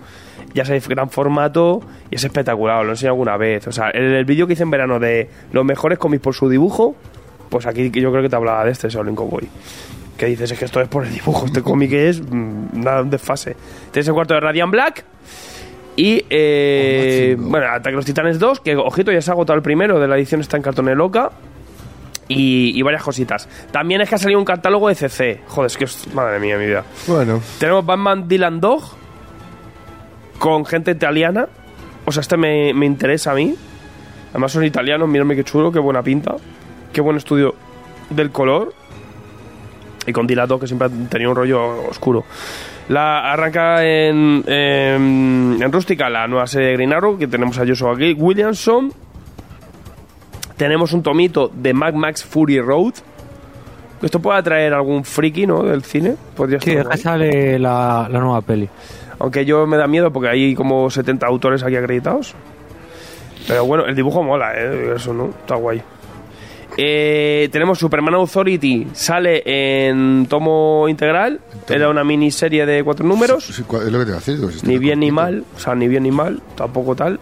[0.53, 2.79] Ya sabéis, gran formato y es espectacular.
[2.79, 3.67] Os lo he enseñado alguna vez.
[3.67, 6.47] O sea, en el vídeo que hice en verano de los mejores cómics por su
[6.47, 6.95] dibujo,
[7.49, 9.47] pues aquí yo creo que te hablaba de este, Shaolin Cowboy.
[10.17, 11.47] Que dices, es que esto es por el dibujo.
[11.47, 13.55] Este cómic es mm, nada, un desfase.
[13.91, 15.03] Tienes el cuarto de Radiant Black.
[15.95, 19.57] Y, eh, Oh, bueno, Ataque a los Titanes 2, que ojito, ya se ha agotado
[19.57, 21.31] el primero de la edición está en cartón loca.
[22.27, 23.49] Y, y varias cositas.
[23.71, 25.41] También es que ha salido un catálogo de CC.
[25.47, 26.13] Joder, es que es.
[26.13, 26.83] Madre mía, mi vida.
[27.05, 28.81] Bueno, Tenemos Batman Dylan Dog
[30.43, 31.47] con gente italiana.
[32.03, 33.55] O sea, este me, me interesa a mí.
[34.31, 36.35] Además son italianos, mírame qué chulo, qué buena pinta.
[36.91, 37.55] Qué buen estudio
[38.09, 38.73] del color.
[40.05, 42.25] Y con Dylan Dog, que siempre ha tenido un rollo oscuro.
[42.89, 47.65] La arranca en, en, en rústica la nueva serie de Green Arrow, que tenemos a
[47.65, 48.11] Joshua aquí.
[48.11, 48.91] Williamson.
[50.57, 52.95] Tenemos un tomito de Mad Max Fury Road.
[54.01, 55.63] Esto puede atraer algún friki, ¿no?
[55.63, 56.15] Del cine.
[56.35, 56.97] Podría Sí, guay.
[56.97, 58.67] sale la, la nueva peli.
[59.23, 62.35] Aunque yo me da miedo porque hay como 70 autores aquí acreditados.
[63.47, 64.95] Pero bueno, el dibujo mola, ¿eh?
[64.97, 65.29] Eso, ¿no?
[65.29, 65.81] Está guay.
[66.75, 68.87] Eh, tenemos Superman Authority.
[68.91, 71.39] Sale en tomo integral.
[71.69, 73.45] Era una miniserie de cuatro números.
[73.45, 74.67] sí, es lo que te iba a decir.
[74.67, 75.45] Ni bien ni mal.
[75.55, 76.41] O sea, ni bien ni mal.
[76.57, 77.17] Tampoco tal.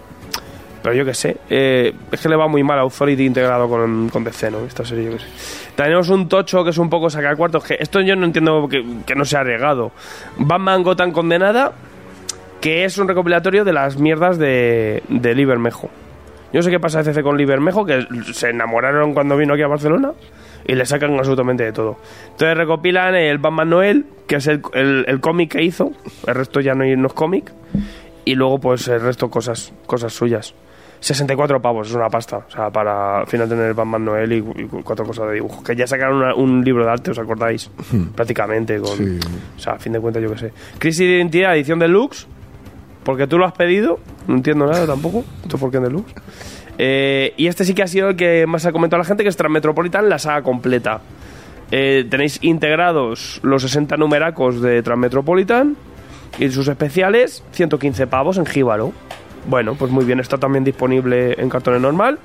[0.81, 1.37] Pero yo qué sé.
[1.51, 4.65] eh, es que le va muy mal a Authority integrado con, con DC, ¿no?
[4.65, 5.25] Esta serie, yo qué sé.
[5.75, 7.63] Tenemos un tocho que es un poco sacar cuartos.
[7.63, 9.91] Que esto yo no entiendo que, que no se ha arriesgado.
[10.39, 11.71] Batman Gotham Condenada.
[12.61, 15.89] Que es un recopilatorio de las mierdas de, de Libermejo.
[16.53, 20.11] Yo sé qué pasa DC con Libermejo, que se enamoraron cuando vino aquí a Barcelona
[20.67, 21.97] y le sacan absolutamente de todo.
[22.31, 25.91] Entonces recopilan el Batman Noel, que es el, el- el cómic que hizo,
[26.27, 27.51] el resto ya no, no es cómic,
[28.25, 30.53] y luego pues el resto cosas, cosas suyas.
[30.99, 34.37] 64 pavos, es una pasta, o sea, para al final tener el Batman Noel y,
[34.37, 35.63] y cuatro cosas de dibujo.
[35.63, 37.71] Que ya sacaron una- un libro de arte, ¿os acordáis?
[38.15, 39.19] Prácticamente, con, Sí.
[39.57, 40.53] o sea, a fin de cuentas, yo qué sé.
[40.77, 42.27] Crisis de Identidad, edición deluxe,
[43.03, 45.23] porque tú lo has pedido, no entiendo nada tampoco.
[45.43, 46.13] ¿Esto por qué en deluxe?
[46.77, 49.29] Eh, y este sí que ha sido el que más ha comentado la gente, que
[49.29, 51.01] es Transmetropolitan, la saga completa.
[51.71, 55.77] Eh, tenéis integrados los 60 numeracos de Transmetropolitan
[56.39, 58.93] y sus especiales, 115 pavos en Jíbaro.
[59.47, 62.19] Bueno, pues muy bien, está también disponible en cartones normal.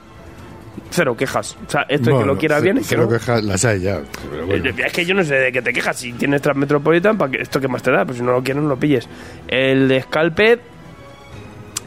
[0.91, 1.57] Cero quejas.
[1.67, 2.79] O sea, esto el que lo quiera bien.
[2.79, 4.01] que cero no- quejas las hay ya.
[4.31, 4.71] pero bueno.
[4.71, 5.97] eh, Es que yo no sé de qué te quejas.
[5.97, 7.43] Si tienes Transmetropolitan, ¿para qué?
[7.43, 8.05] ¿esto qué más te da?
[8.05, 9.09] Pues si no lo quieres, no lo pilles.
[9.49, 10.59] El de Scalped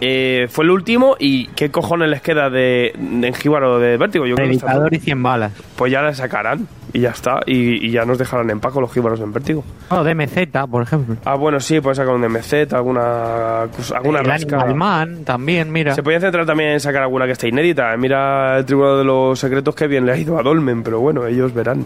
[0.02, 1.16] eh, fue el último.
[1.20, 4.26] ¿Y qué cojones les queda de, de Enjíbaro de Vértigo?
[4.26, 5.52] Yo Predicador y 100 balas.
[5.76, 6.68] pues ya le sacarán.
[6.92, 7.42] Y ya está.
[7.46, 9.64] Y, y ya nos dejarán en paz con los Jíbaros en Vértigo.
[9.92, 11.18] No, DMZ, por ejemplo.
[11.24, 13.62] Ah, bueno, sí, puedes sacar un DMZ, alguna,
[13.96, 14.66] alguna el rasca.
[14.74, 15.94] Man también, mira.
[15.94, 17.96] Se podía centrar también en sacar alguna que esté inédita.
[17.98, 21.28] Mira el Tribunal de los Secretos que bien le ha ido a Dolmen, pero bueno,
[21.28, 21.86] ellos verán.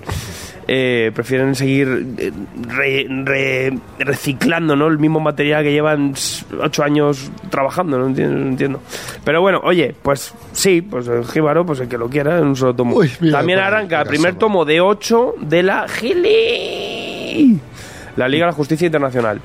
[0.66, 2.32] Eh, prefieren seguir eh,
[2.70, 4.88] re- re- reciclando ¿no?
[4.88, 6.14] el mismo material que llevan
[6.62, 8.80] ocho años trabajando, no entiendo, no entiendo.
[9.24, 12.56] Pero bueno, oye, pues sí, pues el Jíbaro, pues el que lo quiera, en un
[12.56, 12.96] solo tomo.
[12.96, 17.60] Uy, mira, también ahí, arranca el primer tomo de 8 de la Gili.
[18.16, 19.40] La Liga de la Justicia Internacional.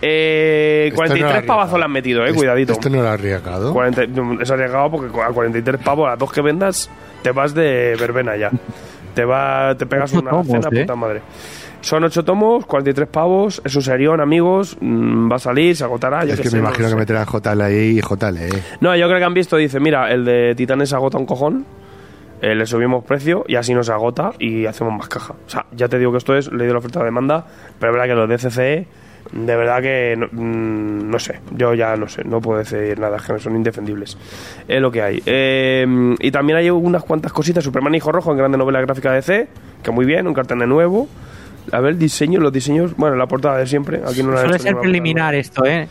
[0.00, 2.72] Eh, Este no 43 era pavazos le han metido, eh, Este- cuidadito.
[2.72, 3.72] Este no era arriesgado.
[3.72, 4.02] 40
[4.42, 6.88] es arriesgado porque a 43 pavos, a las dos que vendas,
[7.22, 8.50] te vas de verbena ya.
[9.14, 10.80] Te va, te pegas una cena ¿eh?
[10.82, 11.22] puta madre.
[11.80, 14.76] Son 8 tomos, 43 pavos, es un serión, amigos.
[14.80, 16.24] mm, Va a salir, se agotará.
[16.24, 16.96] yo es que me no imagino que sé.
[16.96, 18.48] meterán JLI y JLE.
[18.80, 21.64] No, yo creo que han visto, dice, mira, el de Titanes se agota un cojón,
[22.42, 25.34] eh, le subimos precio y así no se agota y hacemos más caja.
[25.46, 27.46] O sea, ya te digo que esto es ley de la oferta de demanda,
[27.78, 28.86] pero es verdad que los de CCE,
[29.32, 33.18] de verdad que no, mm, no sé, yo ya no sé, no puedo decir nada,
[33.18, 34.18] que son indefendibles.
[34.66, 35.22] Es lo que hay.
[35.26, 35.86] Eh,
[36.18, 39.48] y también hay unas cuantas cositas, Superman Hijo Rojo en grande novela gráfica DC,
[39.82, 41.08] que muy bien, un cartel de nuevo.
[41.72, 44.76] A ver, diseño, los diseños, bueno, la portada de siempre, aquí no la Suele ser
[44.78, 45.88] preliminar esto, ¿eh?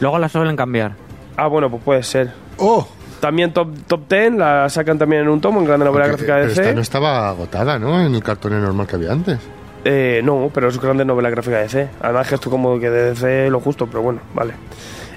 [0.00, 0.92] Luego la suelen cambiar.
[1.36, 2.32] Ah, bueno, pues puede ser.
[2.58, 2.86] ¡Oh!
[3.20, 6.34] También Top, top 10 la sacan también en un tomo, en grande novela Porque- gráfica
[6.36, 6.74] de pero esta DC.
[6.74, 8.00] no estaba agotada, ¿no?
[8.04, 9.38] En el cartón normal que había antes.
[9.84, 11.88] Eh, no, pero es grande novela gráfica de DC.
[12.02, 14.52] Además que esto como que de DC lo justo, pero bueno, vale.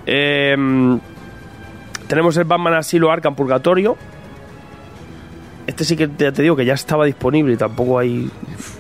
[0.06, 0.56] Eh,
[2.08, 3.98] tenemos el Batman Asilo Arkham Purgatorio.
[5.68, 8.30] Este sí que ya te digo que ya estaba disponible y tampoco hay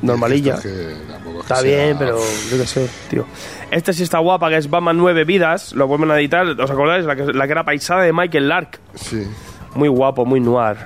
[0.01, 0.55] normalilla.
[0.55, 2.17] Es que tampoco es que Está sea- bien, pero
[2.49, 3.25] yo qué sé, tío.
[3.69, 5.73] Este sí está guapa, que es Batman 9 vidas.
[5.73, 7.05] Lo vuelven a editar, ¿os acordáis?
[7.05, 8.79] La que, la que era paisada de Michael Lark.
[8.95, 9.27] Sí.
[9.75, 10.77] Muy guapo, muy noir.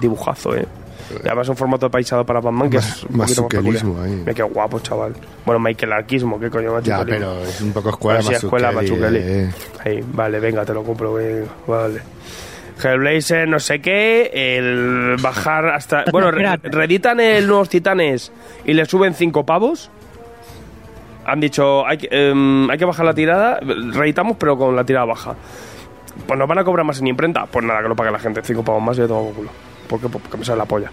[0.00, 0.66] Dibujazo, eh.
[1.22, 4.06] Y además un formato de paisado para Batman que Más- es un más masuquelismo peculiar.
[4.16, 4.20] ahí.
[4.20, 5.12] Mira qué guapo, chaval.
[5.44, 6.80] Bueno, Michael Arquismo, qué coño.
[6.80, 9.18] Ya, pero es un poco escuela sí, escuela Mazzucchelli.
[9.20, 9.50] eh.
[9.84, 12.00] Ahí, vale, venga, te lo compro, venga, vale.
[12.82, 16.04] Hellblazer, no sé qué, el bajar hasta...
[16.12, 18.32] Bueno, re- reeditan el Nuevos Titanes
[18.64, 19.90] y le suben cinco pavos.
[21.24, 25.06] Han dicho, hay que, em, hay que bajar la tirada, reeditamos pero con la tirada
[25.06, 25.34] baja.
[26.26, 27.46] Pues nos van a cobrar más en imprenta.
[27.46, 29.50] Pues nada, que lo pague la gente, cinco pavos más y yo tomo culo.
[29.88, 30.08] ¿Por qué?
[30.08, 30.90] Porque me sale la polla.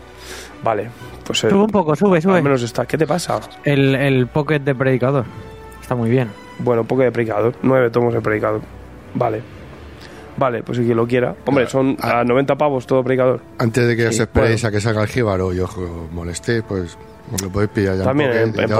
[0.64, 0.90] Vale,
[1.26, 1.44] pues...
[1.46, 2.42] eh, Sube un poco, sube, al sube.
[2.42, 2.86] menos está.
[2.86, 3.40] ¿Qué te pasa?
[3.64, 5.26] El, el Pocket de Predicador.
[5.82, 6.30] Está muy bien.
[6.60, 7.54] Bueno, un poco de predicador.
[7.64, 8.62] Nueve tomos de predicador.
[9.16, 9.42] Vale.
[10.40, 11.36] Vale, pues si quien lo quiera.
[11.46, 12.22] Hombre, son Ah.
[12.22, 13.42] a 90 pavos todo predicador.
[13.58, 14.68] Antes de que os esperéis bueno.
[14.70, 15.70] a que salga el jíbaro y os
[16.12, 16.98] molesté, pues
[17.44, 18.72] lo podéis pillar ya También en Pocket en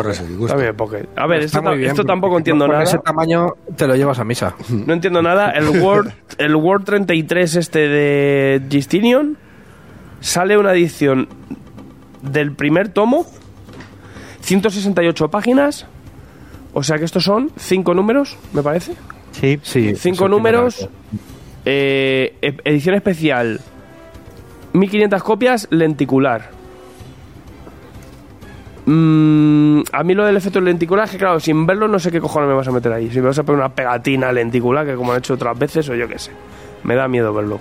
[0.42, 0.48] el.
[0.48, 1.06] También en Pocket.
[1.16, 2.82] A ver, esto, bien, tampoco entiendo nada.
[2.84, 4.56] ese tamaño te lo llevas a misa.
[4.70, 5.52] No entiendo nada.
[5.52, 9.38] El Word, el Word 33 este de Justinian
[10.22, 11.28] sale una edición
[12.22, 13.26] del primer tomo,
[14.42, 15.86] 168 páginas.
[16.74, 18.94] O sea que estos son cinco números, me parece.
[19.32, 19.60] Sí.
[19.64, 19.96] Sí.
[19.96, 20.88] Cinco números,
[21.72, 23.60] eh, edición especial,
[24.74, 26.50] 1500 copias, lenticular.
[28.86, 32.20] Mm, a mí lo del efecto lenticular es que, claro, sin verlo no sé qué
[32.20, 33.12] cojones me vas a meter ahí.
[33.12, 35.96] Si me vas a poner una pegatina lenticular, que como han hecho otras veces, o
[35.96, 36.32] yo qué sé.
[36.84, 37.60] Me da miedo verlo.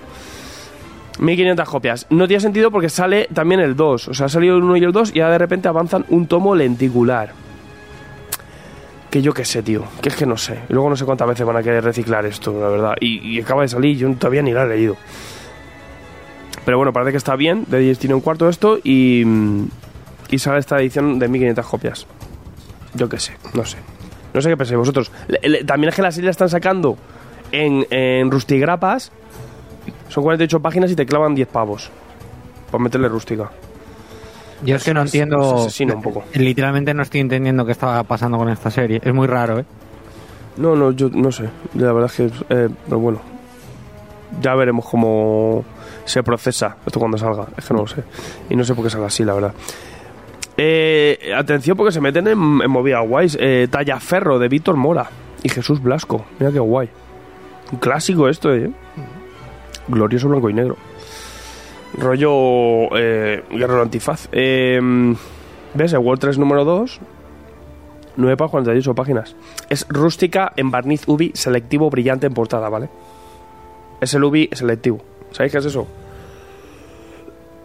[1.19, 2.07] 1500 copias.
[2.09, 4.09] No tiene sentido porque sale también el 2.
[4.09, 6.27] O sea, ha salido el 1 y el 2 y ahora de repente avanzan un
[6.27, 7.33] tomo lenticular.
[9.11, 9.85] Que yo qué sé, tío.
[10.03, 10.59] Que es que no sé.
[10.69, 12.95] Y luego no sé cuántas veces van a querer reciclar esto, la verdad.
[13.01, 14.97] Y, acaba de salir, yo todavía ni lo he leído.
[16.65, 17.65] Pero bueno, parece que está bien.
[17.69, 19.69] De tiene un cuarto esto y, mm,
[20.31, 22.07] y sale esta edición de 1500 copias.
[22.95, 23.79] Yo qué sé, no sé.
[24.35, 25.11] No sé qué pensáis vosotros.
[25.67, 26.99] También es que la serie la están sacando
[27.51, 29.11] en, en rustigrapas.
[30.09, 31.91] Son 48 páginas y te clavan 10 pavos.
[32.71, 33.51] Por meterle rústica.
[34.65, 35.67] Yo es que no entiendo.
[35.67, 36.25] un poco.
[36.35, 39.01] Literalmente no estoy entendiendo qué estaba pasando con esta serie.
[39.05, 39.65] Es muy raro, ¿eh?
[40.57, 41.49] No, no, yo no sé.
[41.75, 42.25] La verdad es que.
[42.55, 43.21] eh, pero bueno.
[44.43, 45.65] Ya veremos cómo
[46.05, 47.47] se procesa esto cuando salga.
[47.57, 48.03] Es que no lo sé.
[48.51, 49.55] Y no sé por qué salga así, la verdad.
[50.57, 53.39] Eh, atención porque se meten en, en movidas guays.
[53.41, 55.09] Eh, Tallaferro de Víctor Mora
[55.43, 56.27] y Jesús Blasco.
[56.39, 56.91] Mira qué guay.
[57.73, 58.71] Un clásico esto, ¿eh?
[59.87, 60.77] Glorioso blanco y negro.
[61.97, 64.29] Rollo eh, Guerrero Antifaz.
[64.33, 64.81] Eh,
[65.75, 65.93] ¿Ves?
[65.93, 67.01] El World 3 número 2.
[68.17, 69.37] 9 para 48 páginas.
[69.71, 72.89] Es rústica en barniz UV selectivo brillante en portada, ¿vale?
[74.01, 74.99] Es el UV selectivo.
[75.31, 75.87] ¿Sabéis qué es eso?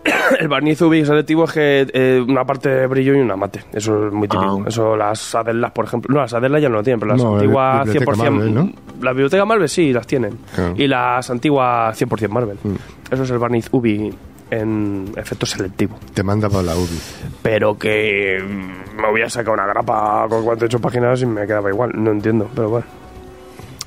[0.39, 3.63] el barniz UV selectivo es que eh, una parte de brillo y una mate.
[3.73, 4.61] Eso es muy típico.
[4.63, 4.67] Ah.
[4.67, 6.13] Eso las Adelas, por ejemplo.
[6.13, 8.17] No, las Adelas ya no lo tienen, pero las No, antiguas biblioteca 100%.
[8.31, 8.69] Marvel, ¿no?
[9.01, 10.37] Las bibliotecas Marvel sí, las tienen.
[10.53, 10.73] Claro.
[10.77, 12.57] Y las antiguas 100% Marvel.
[12.63, 12.75] Mm.
[13.11, 14.13] Eso es el barniz UV
[14.51, 16.99] en efecto selectivo Te manda por la UBI.
[17.41, 21.69] pero que mm, me voy a sacar una grapa con 48 páginas y me quedaba
[21.69, 22.85] igual, no entiendo, pero bueno.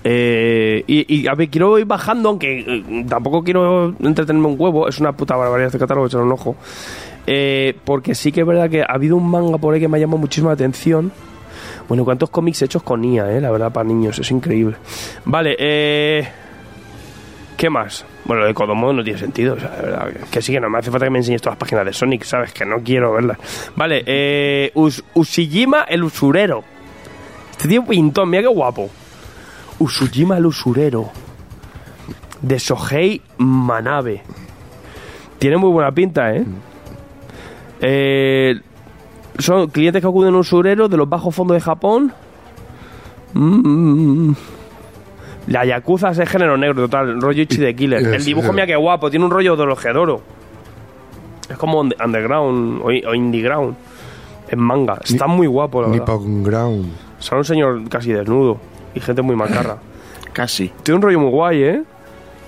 [0.09, 4.89] Eh, y, y, a ver, quiero ir bajando, aunque eh, tampoco quiero entretenerme un huevo,
[4.89, 6.55] es una puta barbaridad este catálogo, echar un ojo.
[7.27, 9.97] Eh, porque sí que es verdad que ha habido un manga por ahí que me
[9.97, 11.11] ha llamado muchísimo la atención.
[11.89, 13.41] Bueno, ¿cuántos cómics hechos con IA, eh?
[13.41, 14.77] La verdad, para niños, es increíble.
[15.25, 16.29] Vale, eh...
[17.57, 18.05] ¿Qué más?
[18.25, 20.09] Bueno, lo de Kodomo no tiene sentido, o sea, verdad.
[20.31, 22.25] que- sí, que no me hace falta que me enseñes todas las páginas de Sonic,
[22.25, 22.53] ¿sabes?
[22.53, 23.39] Que no quiero verlas.
[23.77, 24.71] Vale, eh...
[24.75, 26.65] Us- Ushijima el usurero.
[27.53, 28.91] Este tío pintón, mira qué guapo.
[29.79, 31.11] Usujima el usurero.
[32.43, 34.23] De Sohei Manabe.
[35.39, 36.45] Tiene muy buena pinta, ¿eh?
[37.81, 38.61] Eh,
[39.39, 42.13] son clientes que acuden a un usurero de los bajos fondos de Japón.
[43.35, 44.33] Mm.
[45.49, 47.21] La Yakuza es el género negro, total.
[47.21, 48.03] Rollo Ichi de Killer.
[48.15, 49.11] El dibujo, mira qué guapo.
[49.11, 49.63] Tiene un rollo de
[49.97, 50.21] Oro.
[51.49, 53.77] Es como under- underground o, o indie ground.
[54.49, 54.99] En manga.
[55.05, 56.07] Está muy guapo, la verdad.
[56.07, 56.93] Nippon Ground.
[57.19, 58.59] Sale un señor casi desnudo.
[58.95, 59.79] Y gente muy macarra.
[60.33, 60.71] Casi.
[60.83, 61.83] Tiene un rollo muy guay, ¿eh?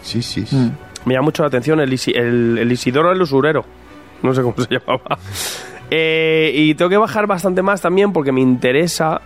[0.03, 0.55] Sí, sí, sí.
[0.57, 0.70] Mm.
[1.07, 3.64] Me llama mucho la atención el, Isi- el, el Isidoro el usurero.
[4.22, 5.18] No sé cómo se llamaba.
[5.90, 9.20] Eh, y tengo que bajar bastante más también porque me interesa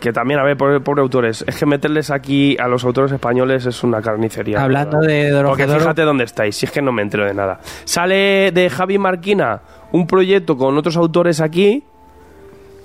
[0.00, 3.66] que también, a ver, pobre, pobre autores, es que meterles aquí a los autores españoles
[3.66, 4.58] es una carnicería.
[4.58, 5.14] la Hablando verdad.
[5.14, 7.60] de Porque Dorohedoro, fíjate dónde estáis, si es que no me entero de nada.
[7.84, 9.60] Sale de Javi Marquina
[9.92, 11.84] un proyecto con otros autores aquí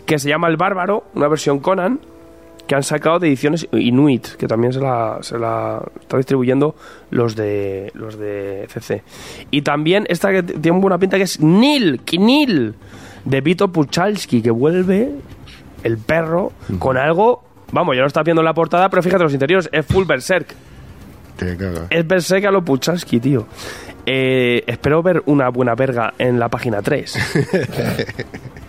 [0.05, 1.99] que se llama El Bárbaro, una versión Conan,
[2.67, 6.75] que han sacado de ediciones Inuit, que también se la, se la está distribuyendo
[7.09, 9.03] los de los de CC.
[9.51, 12.75] Y también esta que tiene buena pinta que es Nil, Kinil,
[13.23, 15.11] de Vito Puchalski, que vuelve
[15.83, 19.33] el perro con algo, vamos, ya lo estás viendo en la portada, pero fíjate los
[19.33, 20.53] interiores, es full berserk.
[21.37, 21.87] Te caga.
[21.89, 23.47] Es berserk a lo Puchalski, tío.
[24.05, 27.17] Eh, espero ver una buena verga en la página 3.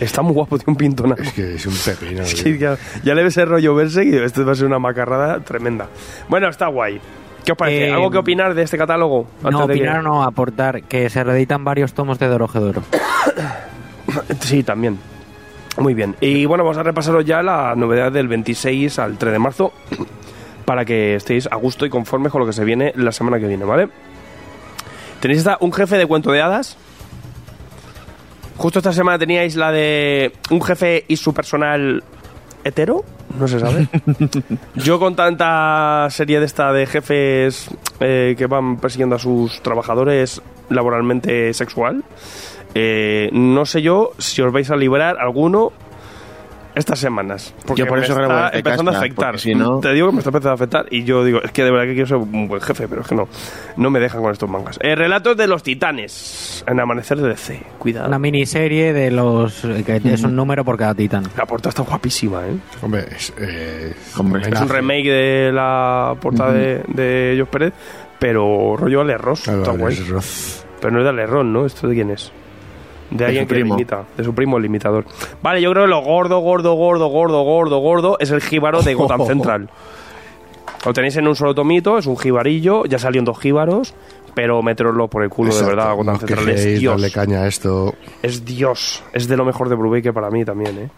[0.00, 1.22] Está muy guapo, tiene un pintonazo.
[1.22, 2.22] Es que es un pepino.
[2.22, 4.78] Es que ya, ya le ves el rollo verse y esto va a ser una
[4.78, 5.88] macarrada tremenda.
[6.28, 7.00] Bueno, está guay.
[7.44, 7.88] ¿Qué os parece?
[7.88, 9.26] Eh, ¿Algo que opinar de este catálogo?
[9.42, 12.82] No, de que- opinar o no, aportar que se reeditan varios tomos de Dorojedoro.
[14.40, 14.98] Sí, también.
[15.78, 16.14] Muy bien.
[16.20, 19.72] Y bueno, vamos a repasaros ya la novedad del 26 al 3 de marzo
[20.64, 23.46] para que estéis a gusto y conformes con lo que se viene la semana que
[23.46, 23.88] viene, ¿vale?
[25.20, 26.76] Tenéis esta, un jefe de cuento de hadas.
[28.56, 32.02] Justo esta semana teníais la de un jefe y su personal
[32.64, 33.04] hetero,
[33.38, 33.88] no se sabe.
[34.74, 37.68] Yo con tanta serie de esta de jefes
[38.00, 40.40] eh, que van persiguiendo a sus trabajadores
[40.70, 42.02] laboralmente sexual,
[42.74, 45.72] eh, no sé yo si os vais a librar alguno
[46.76, 47.52] estas semanas.
[47.66, 49.38] Porque Yo por me eso está revuelve empezando a afectar.
[49.40, 51.64] si no- Te digo que me está empezando a afectar y yo digo, es que
[51.64, 53.28] de verdad que quiero ser un buen jefe, pero es que no,
[53.76, 54.78] no me dejan con estos mangas.
[54.82, 57.60] Eh, relatos de los titanes en Amanecer de DC.
[57.78, 58.06] Cuidado.
[58.08, 59.62] Una miniserie de los.
[59.84, 61.24] que es un número por cada titán.
[61.36, 62.56] La portada está guapísima, ¿eh?
[62.82, 67.72] Hombre, es, eh, Hombre, Es un remake de la portada de, de Jos Pérez,
[68.18, 69.42] pero rollo Ale Ross.
[69.42, 69.98] Claro, está guay.
[70.80, 71.64] Pero no es de Ale Ross, ¿no?
[71.66, 72.30] ¿Esto de quién es?
[73.10, 73.74] De, alguien que primo.
[73.76, 75.04] limita, de su primo el limitador.
[75.42, 78.94] Vale, yo creo que lo gordo, gordo, gordo, gordo, gordo, gordo es el jíbaro de
[78.94, 79.70] Gotham Central.
[80.84, 83.94] Lo tenéis en un solo tomito, es un jibarillo, ya salió en dos jíbaros,
[84.34, 85.90] pero meteroslo por el culo Exacto, de verdad.
[85.90, 86.92] no Gotham Central es Dios.
[86.92, 87.94] darle caña a esto.
[88.22, 89.02] Es Dios.
[89.12, 90.90] Es de lo mejor de Brubaker para mí también, ¿eh?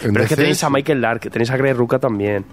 [0.00, 0.70] Pero es que tenéis a.
[0.70, 2.44] Michael Lark, tenéis a Greg Ruca también.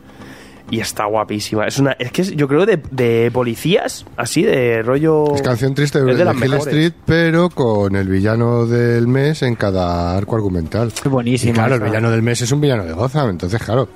[0.72, 1.65] Y está guapísima.
[1.67, 5.34] Es una, es que es- yo creo de, de policías, así de rollo.
[5.36, 6.53] Es canción triste Es de, de las Hill.
[6.55, 10.91] Street, pero con el villano del mes en cada arco argumental.
[11.26, 11.86] Y claro, el esa.
[11.86, 13.89] villano del mes es un villano de Gotham, entonces, claro.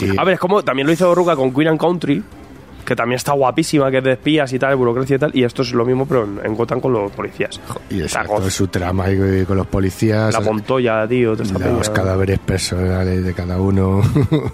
[0.00, 2.22] Y- A ver, es como también lo hizo Ruca con Queen and Country,
[2.86, 5.30] que también está guapísima, que es de espías y tal, burocracia y tal.
[5.34, 7.60] Y esto es lo mismo, pero en, en Gotham con los policías.
[7.90, 8.16] y es
[8.48, 10.32] su trama y, con los policías.
[10.32, 11.34] La Montoya, tío.
[11.34, 11.80] los peña.
[11.92, 14.00] cadáveres personales de cada uno.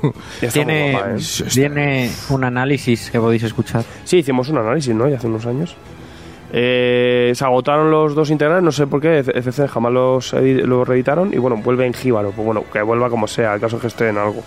[0.53, 1.45] Tiene, guapa, ¿eh?
[1.53, 3.85] Tiene un análisis que podéis escuchar.
[4.05, 5.09] Sí, hicimos un análisis, ¿no?
[5.09, 5.77] Ya hace unos años.
[6.55, 11.33] Eh, se agotaron los dos integrales, no sé por qué, FC jamás los, los reeditaron
[11.33, 13.89] y bueno, vuelve en Jíbaro, pues bueno, que vuelva como sea, el caso es que
[13.89, 14.43] esté en algo.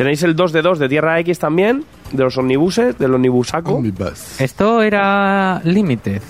[0.00, 3.74] Tenéis el 2 de 2 de Tierra X también, de los omnibuses, del omnibusaco.
[3.74, 4.40] Omnibus.
[4.40, 6.22] Esto era Limited.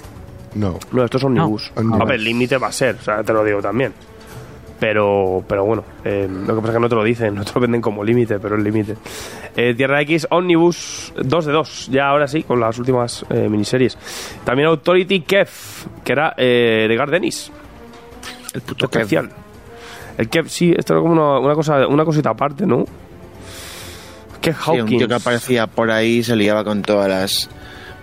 [0.57, 0.77] No.
[0.91, 1.71] No, esto es omnibus.
[1.77, 2.01] No, omnibus.
[2.01, 3.93] A ver, el límite va a ser, o sea, te lo digo también.
[4.81, 7.53] Pero, pero bueno, eh, lo que pasa es que no te lo dicen, no te
[7.55, 8.97] lo venden como límite, pero es límite.
[9.55, 13.97] Eh, Tierra X Omnibus 2 de 2, ya ahora sí, con las últimas eh, miniseries.
[14.43, 15.49] También Authority Kev,
[16.03, 17.53] que era eh, de Gardenis.
[18.53, 19.03] El puto Kev.
[19.03, 19.31] especial.
[20.19, 22.85] El Kev, sí, esto era como una, una cosa, una cosita aparte, ¿no?
[24.41, 24.99] Kev Sí, un Hawkins.
[24.99, 27.51] tío que aparecía por ahí se liaba con todas las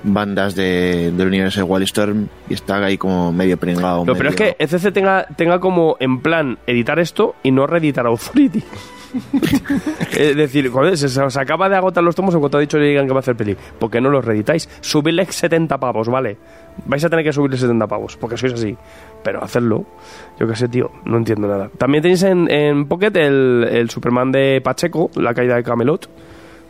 [0.03, 4.05] bandas de, del universo de Wildstorm y estaba ahí como medio pringado.
[4.05, 7.65] No, pero es medio- que ECC tenga, tenga como en plan editar esto y no
[7.67, 8.63] reeditar Authority.
[10.17, 12.77] es decir, joder, se, se os acaba de agotar los tomos en cuanto ha dicho
[12.77, 13.55] digan que va a hacer peli.
[13.79, 14.69] ¿Por qué no los reeditáis?
[14.81, 16.37] Subirle 70 pavos, vale.
[16.85, 18.75] Vais a tener que subirle 70 pavos, porque sois así.
[19.23, 19.85] Pero hacerlo,
[20.39, 21.69] yo qué sé, tío, no entiendo nada.
[21.77, 26.09] También tenéis en, en Pocket el, el Superman de Pacheco, la caída de Camelot.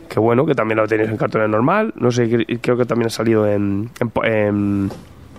[0.08, 1.92] Que bueno, que también lo tenéis en cartones normal.
[1.96, 4.90] No sé, cre- creo que también ha salido en, en, en,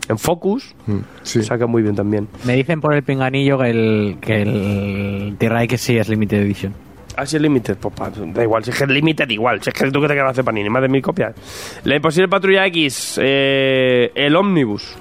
[0.07, 0.76] en Focus.
[0.86, 1.41] Mm, Sí.
[1.41, 2.28] Saca muy bien también.
[2.45, 6.74] Me dicen por el pinganillo que el, que el Tierra X sí es Limited Edition.
[7.20, 7.93] Así es Limited, pues
[8.34, 10.32] da igual, si es que es Limited igual, si es que tú que te quedas
[10.32, 11.34] hacer panini, más de mil copias.
[11.84, 14.95] La imposible patrulla X, eh, el Omnibus.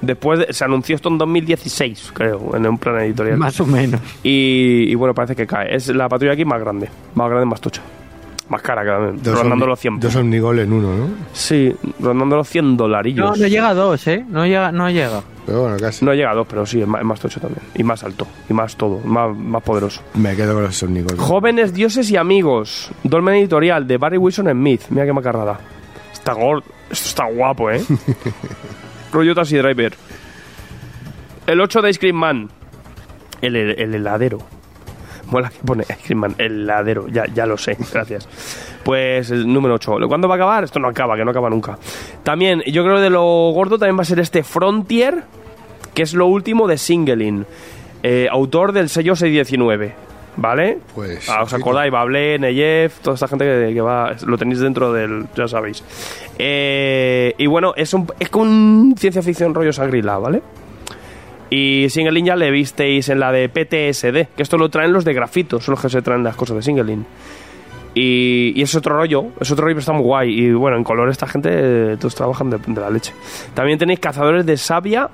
[0.00, 3.36] Después de- se anunció esto en 2016, creo, en un plan editorial.
[3.36, 4.00] Más o menos.
[4.22, 5.74] Y, y bueno, parece que cae.
[5.74, 7.82] Es la patrulla X más grande, más grande, más tocha.
[8.48, 8.82] Más cara,
[9.12, 10.00] Dos rondando los 100.
[10.00, 11.08] Dos Omnigol en uno, ¿no?
[11.34, 13.30] Sí, rondando los 100 dolarillos.
[13.30, 14.24] No, no llega a dos, ¿eh?
[14.26, 14.72] No llega.
[14.72, 15.20] No llega.
[15.44, 16.02] Pero bueno, casi.
[16.04, 17.60] No llega a dos, pero sí, es más, es más tocho también.
[17.74, 20.00] Y más alto, y más todo, más, más poderoso.
[20.14, 21.18] Me quedo con los Omnigol.
[21.18, 22.90] Jóvenes dioses y amigos.
[23.02, 24.82] Dolmen editorial de Barry Wilson Smith.
[24.88, 25.58] Mira qué macarrada.
[26.12, 26.64] Está gordo.
[26.90, 27.82] Esto está guapo, ¿eh?
[29.12, 29.94] Rollo Taxi Driver.
[31.46, 32.48] El 8 de Ice Cream Man.
[33.42, 34.38] El, el- el heladero.
[35.30, 36.34] Mola que pone Ice Cream Man.
[36.38, 37.06] El heladero.
[37.08, 37.76] Ya, ya lo sé.
[37.92, 38.28] Gracias.
[38.84, 39.96] Pues el número 8.
[40.08, 40.64] ¿Cuándo va a acabar?
[40.64, 41.78] Esto no acaba, que no acaba nunca.
[42.22, 43.22] También, yo creo de lo
[43.52, 45.24] gordo también va a ser este Frontier.
[45.94, 47.44] Que es lo último de Singling.
[48.02, 49.94] Eh, autor del sello 619.
[50.36, 50.78] ¿Vale?
[50.94, 51.90] Pues, Ah, ¿Os acordáis?
[51.90, 54.14] Bablé, Neyev, toda esta gente que, que va.
[54.24, 55.26] Lo tenéis dentro del.
[55.36, 55.82] Ya sabéis.
[56.38, 60.40] Eh, y bueno, es, un, es con ciencia ficción rollo Sangrila, ¿vale?
[61.50, 65.14] Y Singelin ya le visteis en la de PTSD, que esto lo traen los de
[65.14, 67.06] grafito, son los que se traen las cosas de Singelin.
[67.94, 70.30] Y, y es otro rollo, es otro rollo, pero está muy guay.
[70.30, 73.12] Y bueno, en color esta gente, todos trabajan de, de la leche.
[73.54, 75.08] También tenéis Cazadores de Sabia,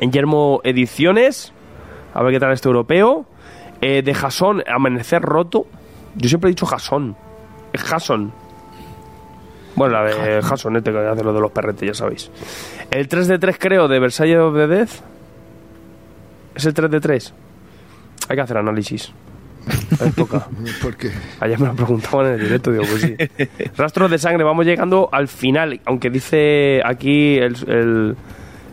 [0.00, 1.52] en Yermo Ediciones,
[2.14, 3.26] a ver qué tal este europeo.
[3.80, 5.66] Eh, de Jason, Amanecer Roto.
[6.14, 7.14] Yo siempre he dicho Jason.
[7.72, 8.32] Es Jason.
[9.74, 12.30] Bueno, la de Hassonete, que hace lo de los perretes, ya sabéis.
[12.90, 14.90] El 3 de 3, creo, de Versailles of the Death.
[16.56, 17.34] ¿Es el 3 de 3?
[18.28, 19.12] Hay que hacer análisis.
[20.14, 20.46] Toca.
[20.82, 23.16] Porque Ayer me lo preguntaban en el directo, digo, pues sí.
[23.76, 28.16] Rastros de sangre, vamos llegando al final, aunque dice aquí el, el,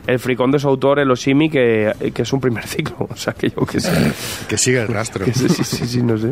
[0.08, 2.96] el fricón de su autor, el Oshimi, que, que es un primer ciclo.
[3.10, 3.92] O sea, que yo que sé.
[4.48, 5.26] que sigue el rastro.
[5.26, 6.32] Que sí, sí, sí, sí, no sé.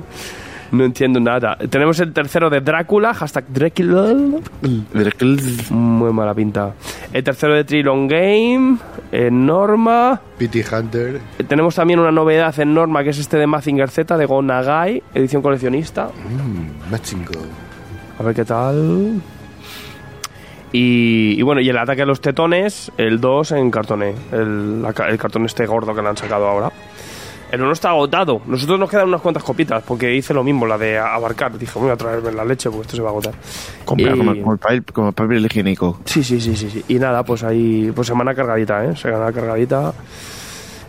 [0.72, 1.58] No entiendo nada.
[1.70, 4.14] Tenemos el tercero de Drácula, hashtag Drácula.
[5.70, 6.74] Muy mala pinta.
[7.12, 8.78] El tercero de Trilon Game,
[9.12, 10.22] en Norma.
[10.38, 11.20] Pity Hunter.
[11.40, 14.42] Eh, Tenemos también una novedad en Norma, que es este de Mazinger Z, de Go
[14.42, 16.06] Nagai, edición coleccionista.
[16.08, 17.32] Mm, Machingo.
[18.20, 19.22] A ver qué tal.
[20.74, 24.14] Y, y bueno, y el ataque a los tetones, el 2 en cartoné.
[24.32, 26.72] El, el cartón este gordo que le han sacado ahora.
[27.52, 28.42] El 1 está agotado.
[28.46, 31.58] Nosotros nos quedan unas cuantas copitas, porque hice lo mismo, la de abarcar.
[31.58, 33.34] Dije, voy a traerme la leche, porque esto se va a agotar.
[33.84, 36.00] Compra Y- como, como el papel, como el papel higiénico.
[36.06, 36.86] Sí, sí, sí, sí, sí.
[36.88, 38.96] Y nada, pues ahí, pues semana cargadita, ¿eh?
[38.96, 39.94] Semana cargadita.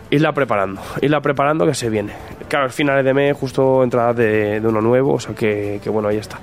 [0.09, 2.13] Irla preparando, irla preparando que se viene.
[2.47, 5.89] Claro, es finales de mes, justo entrada de, de uno nuevo, o sea que, que
[5.89, 6.39] bueno, ahí está.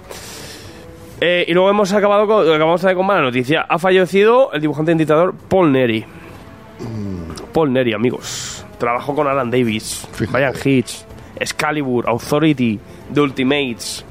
[1.21, 3.63] Eh, y luego hemos acabado con, acabamos de con mala noticia.
[3.69, 6.05] Ha fallecido el dibujante y editador Paul Neri.
[7.53, 8.65] Paul Neri, amigos.
[8.81, 10.33] Trabajó con Alan Davis, Fíjate.
[10.33, 11.05] Brian Hitch,
[11.37, 12.81] Excalibur, Authority,
[13.15, 14.05] The Ultimates.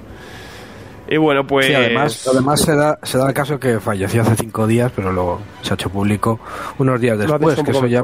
[1.11, 1.65] Y bueno, pues.
[1.65, 5.11] Sí, además, además se, da, se da el caso que falleció hace cinco días, pero
[5.11, 6.39] luego se ha hecho público
[6.77, 8.03] unos días después, que eso ya,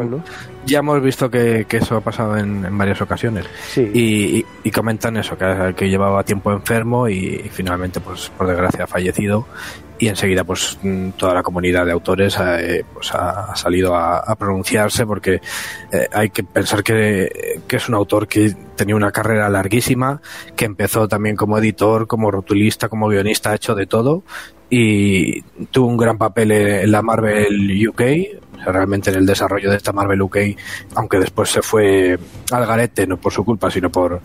[0.65, 3.45] ya hemos visto que, que eso ha pasado en, en varias ocasiones.
[3.69, 3.87] Sí.
[3.93, 8.47] Y, y- y comentan eso, que, que llevaba tiempo enfermo y, y finalmente, pues por
[8.47, 9.45] desgracia, ha fallecido.
[9.97, 10.77] Y enseguida, pues
[11.17, 15.41] toda la comunidad de autores eh, pues, ha, salido a, pronunciarse porque
[15.91, 20.21] eh, hay que pensar que, que es un autor que tenía una carrera larguísima,
[20.55, 24.23] que empezó también como editor, como rotulista, como guionista, ha hecho de todo
[24.69, 25.41] y
[25.71, 28.01] tuvo un gran papel en la Marvel UK,
[28.65, 30.37] realmente en el desarrollo de esta Marvel UK,
[30.95, 32.17] aunque después se fue
[32.51, 34.21] al garete, no por su culpa, sino por,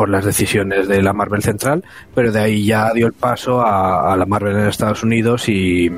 [0.00, 1.84] por las decisiones de la Marvel Central,
[2.14, 5.90] pero de ahí ya dio el paso a, la Marvel en Estados Unidos y,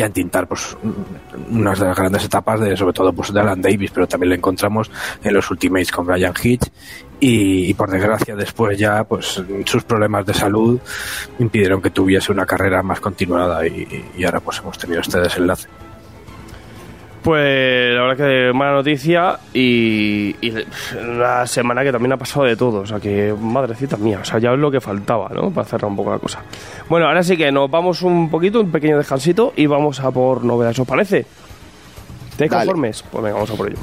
[0.00, 0.76] a entintar pues
[1.50, 4.36] unas de las grandes etapas de sobre todo pues de Alan Davis pero también lo
[4.36, 4.88] encontramos
[5.24, 6.70] en los Ultimates con Brian Hitch
[7.18, 10.78] y, y por desgracia después ya pues sus problemas de salud
[11.40, 15.66] impidieron que tuviese una carrera más continuada y, y ahora pues hemos tenido este desenlace
[17.22, 20.54] Pues la verdad que mala noticia y, y
[20.98, 24.38] una semana que también ha pasado de todo, o sea que madrecita mía, o sea
[24.38, 25.50] ya es lo que faltaba, ¿no?
[25.50, 26.42] Para cerrar un poco la cosa.
[26.88, 30.44] Bueno, ahora sí que nos vamos un poquito, un pequeño descansito y vamos a por
[30.44, 31.26] novedades, ¿os parece?
[32.38, 32.64] ¿Te Dale.
[32.64, 33.04] conformes?
[33.10, 33.78] Pues venga, vamos a por ello.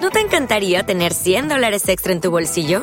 [0.00, 2.82] ¿No te encantaría tener 100 dólares extra en tu bolsillo?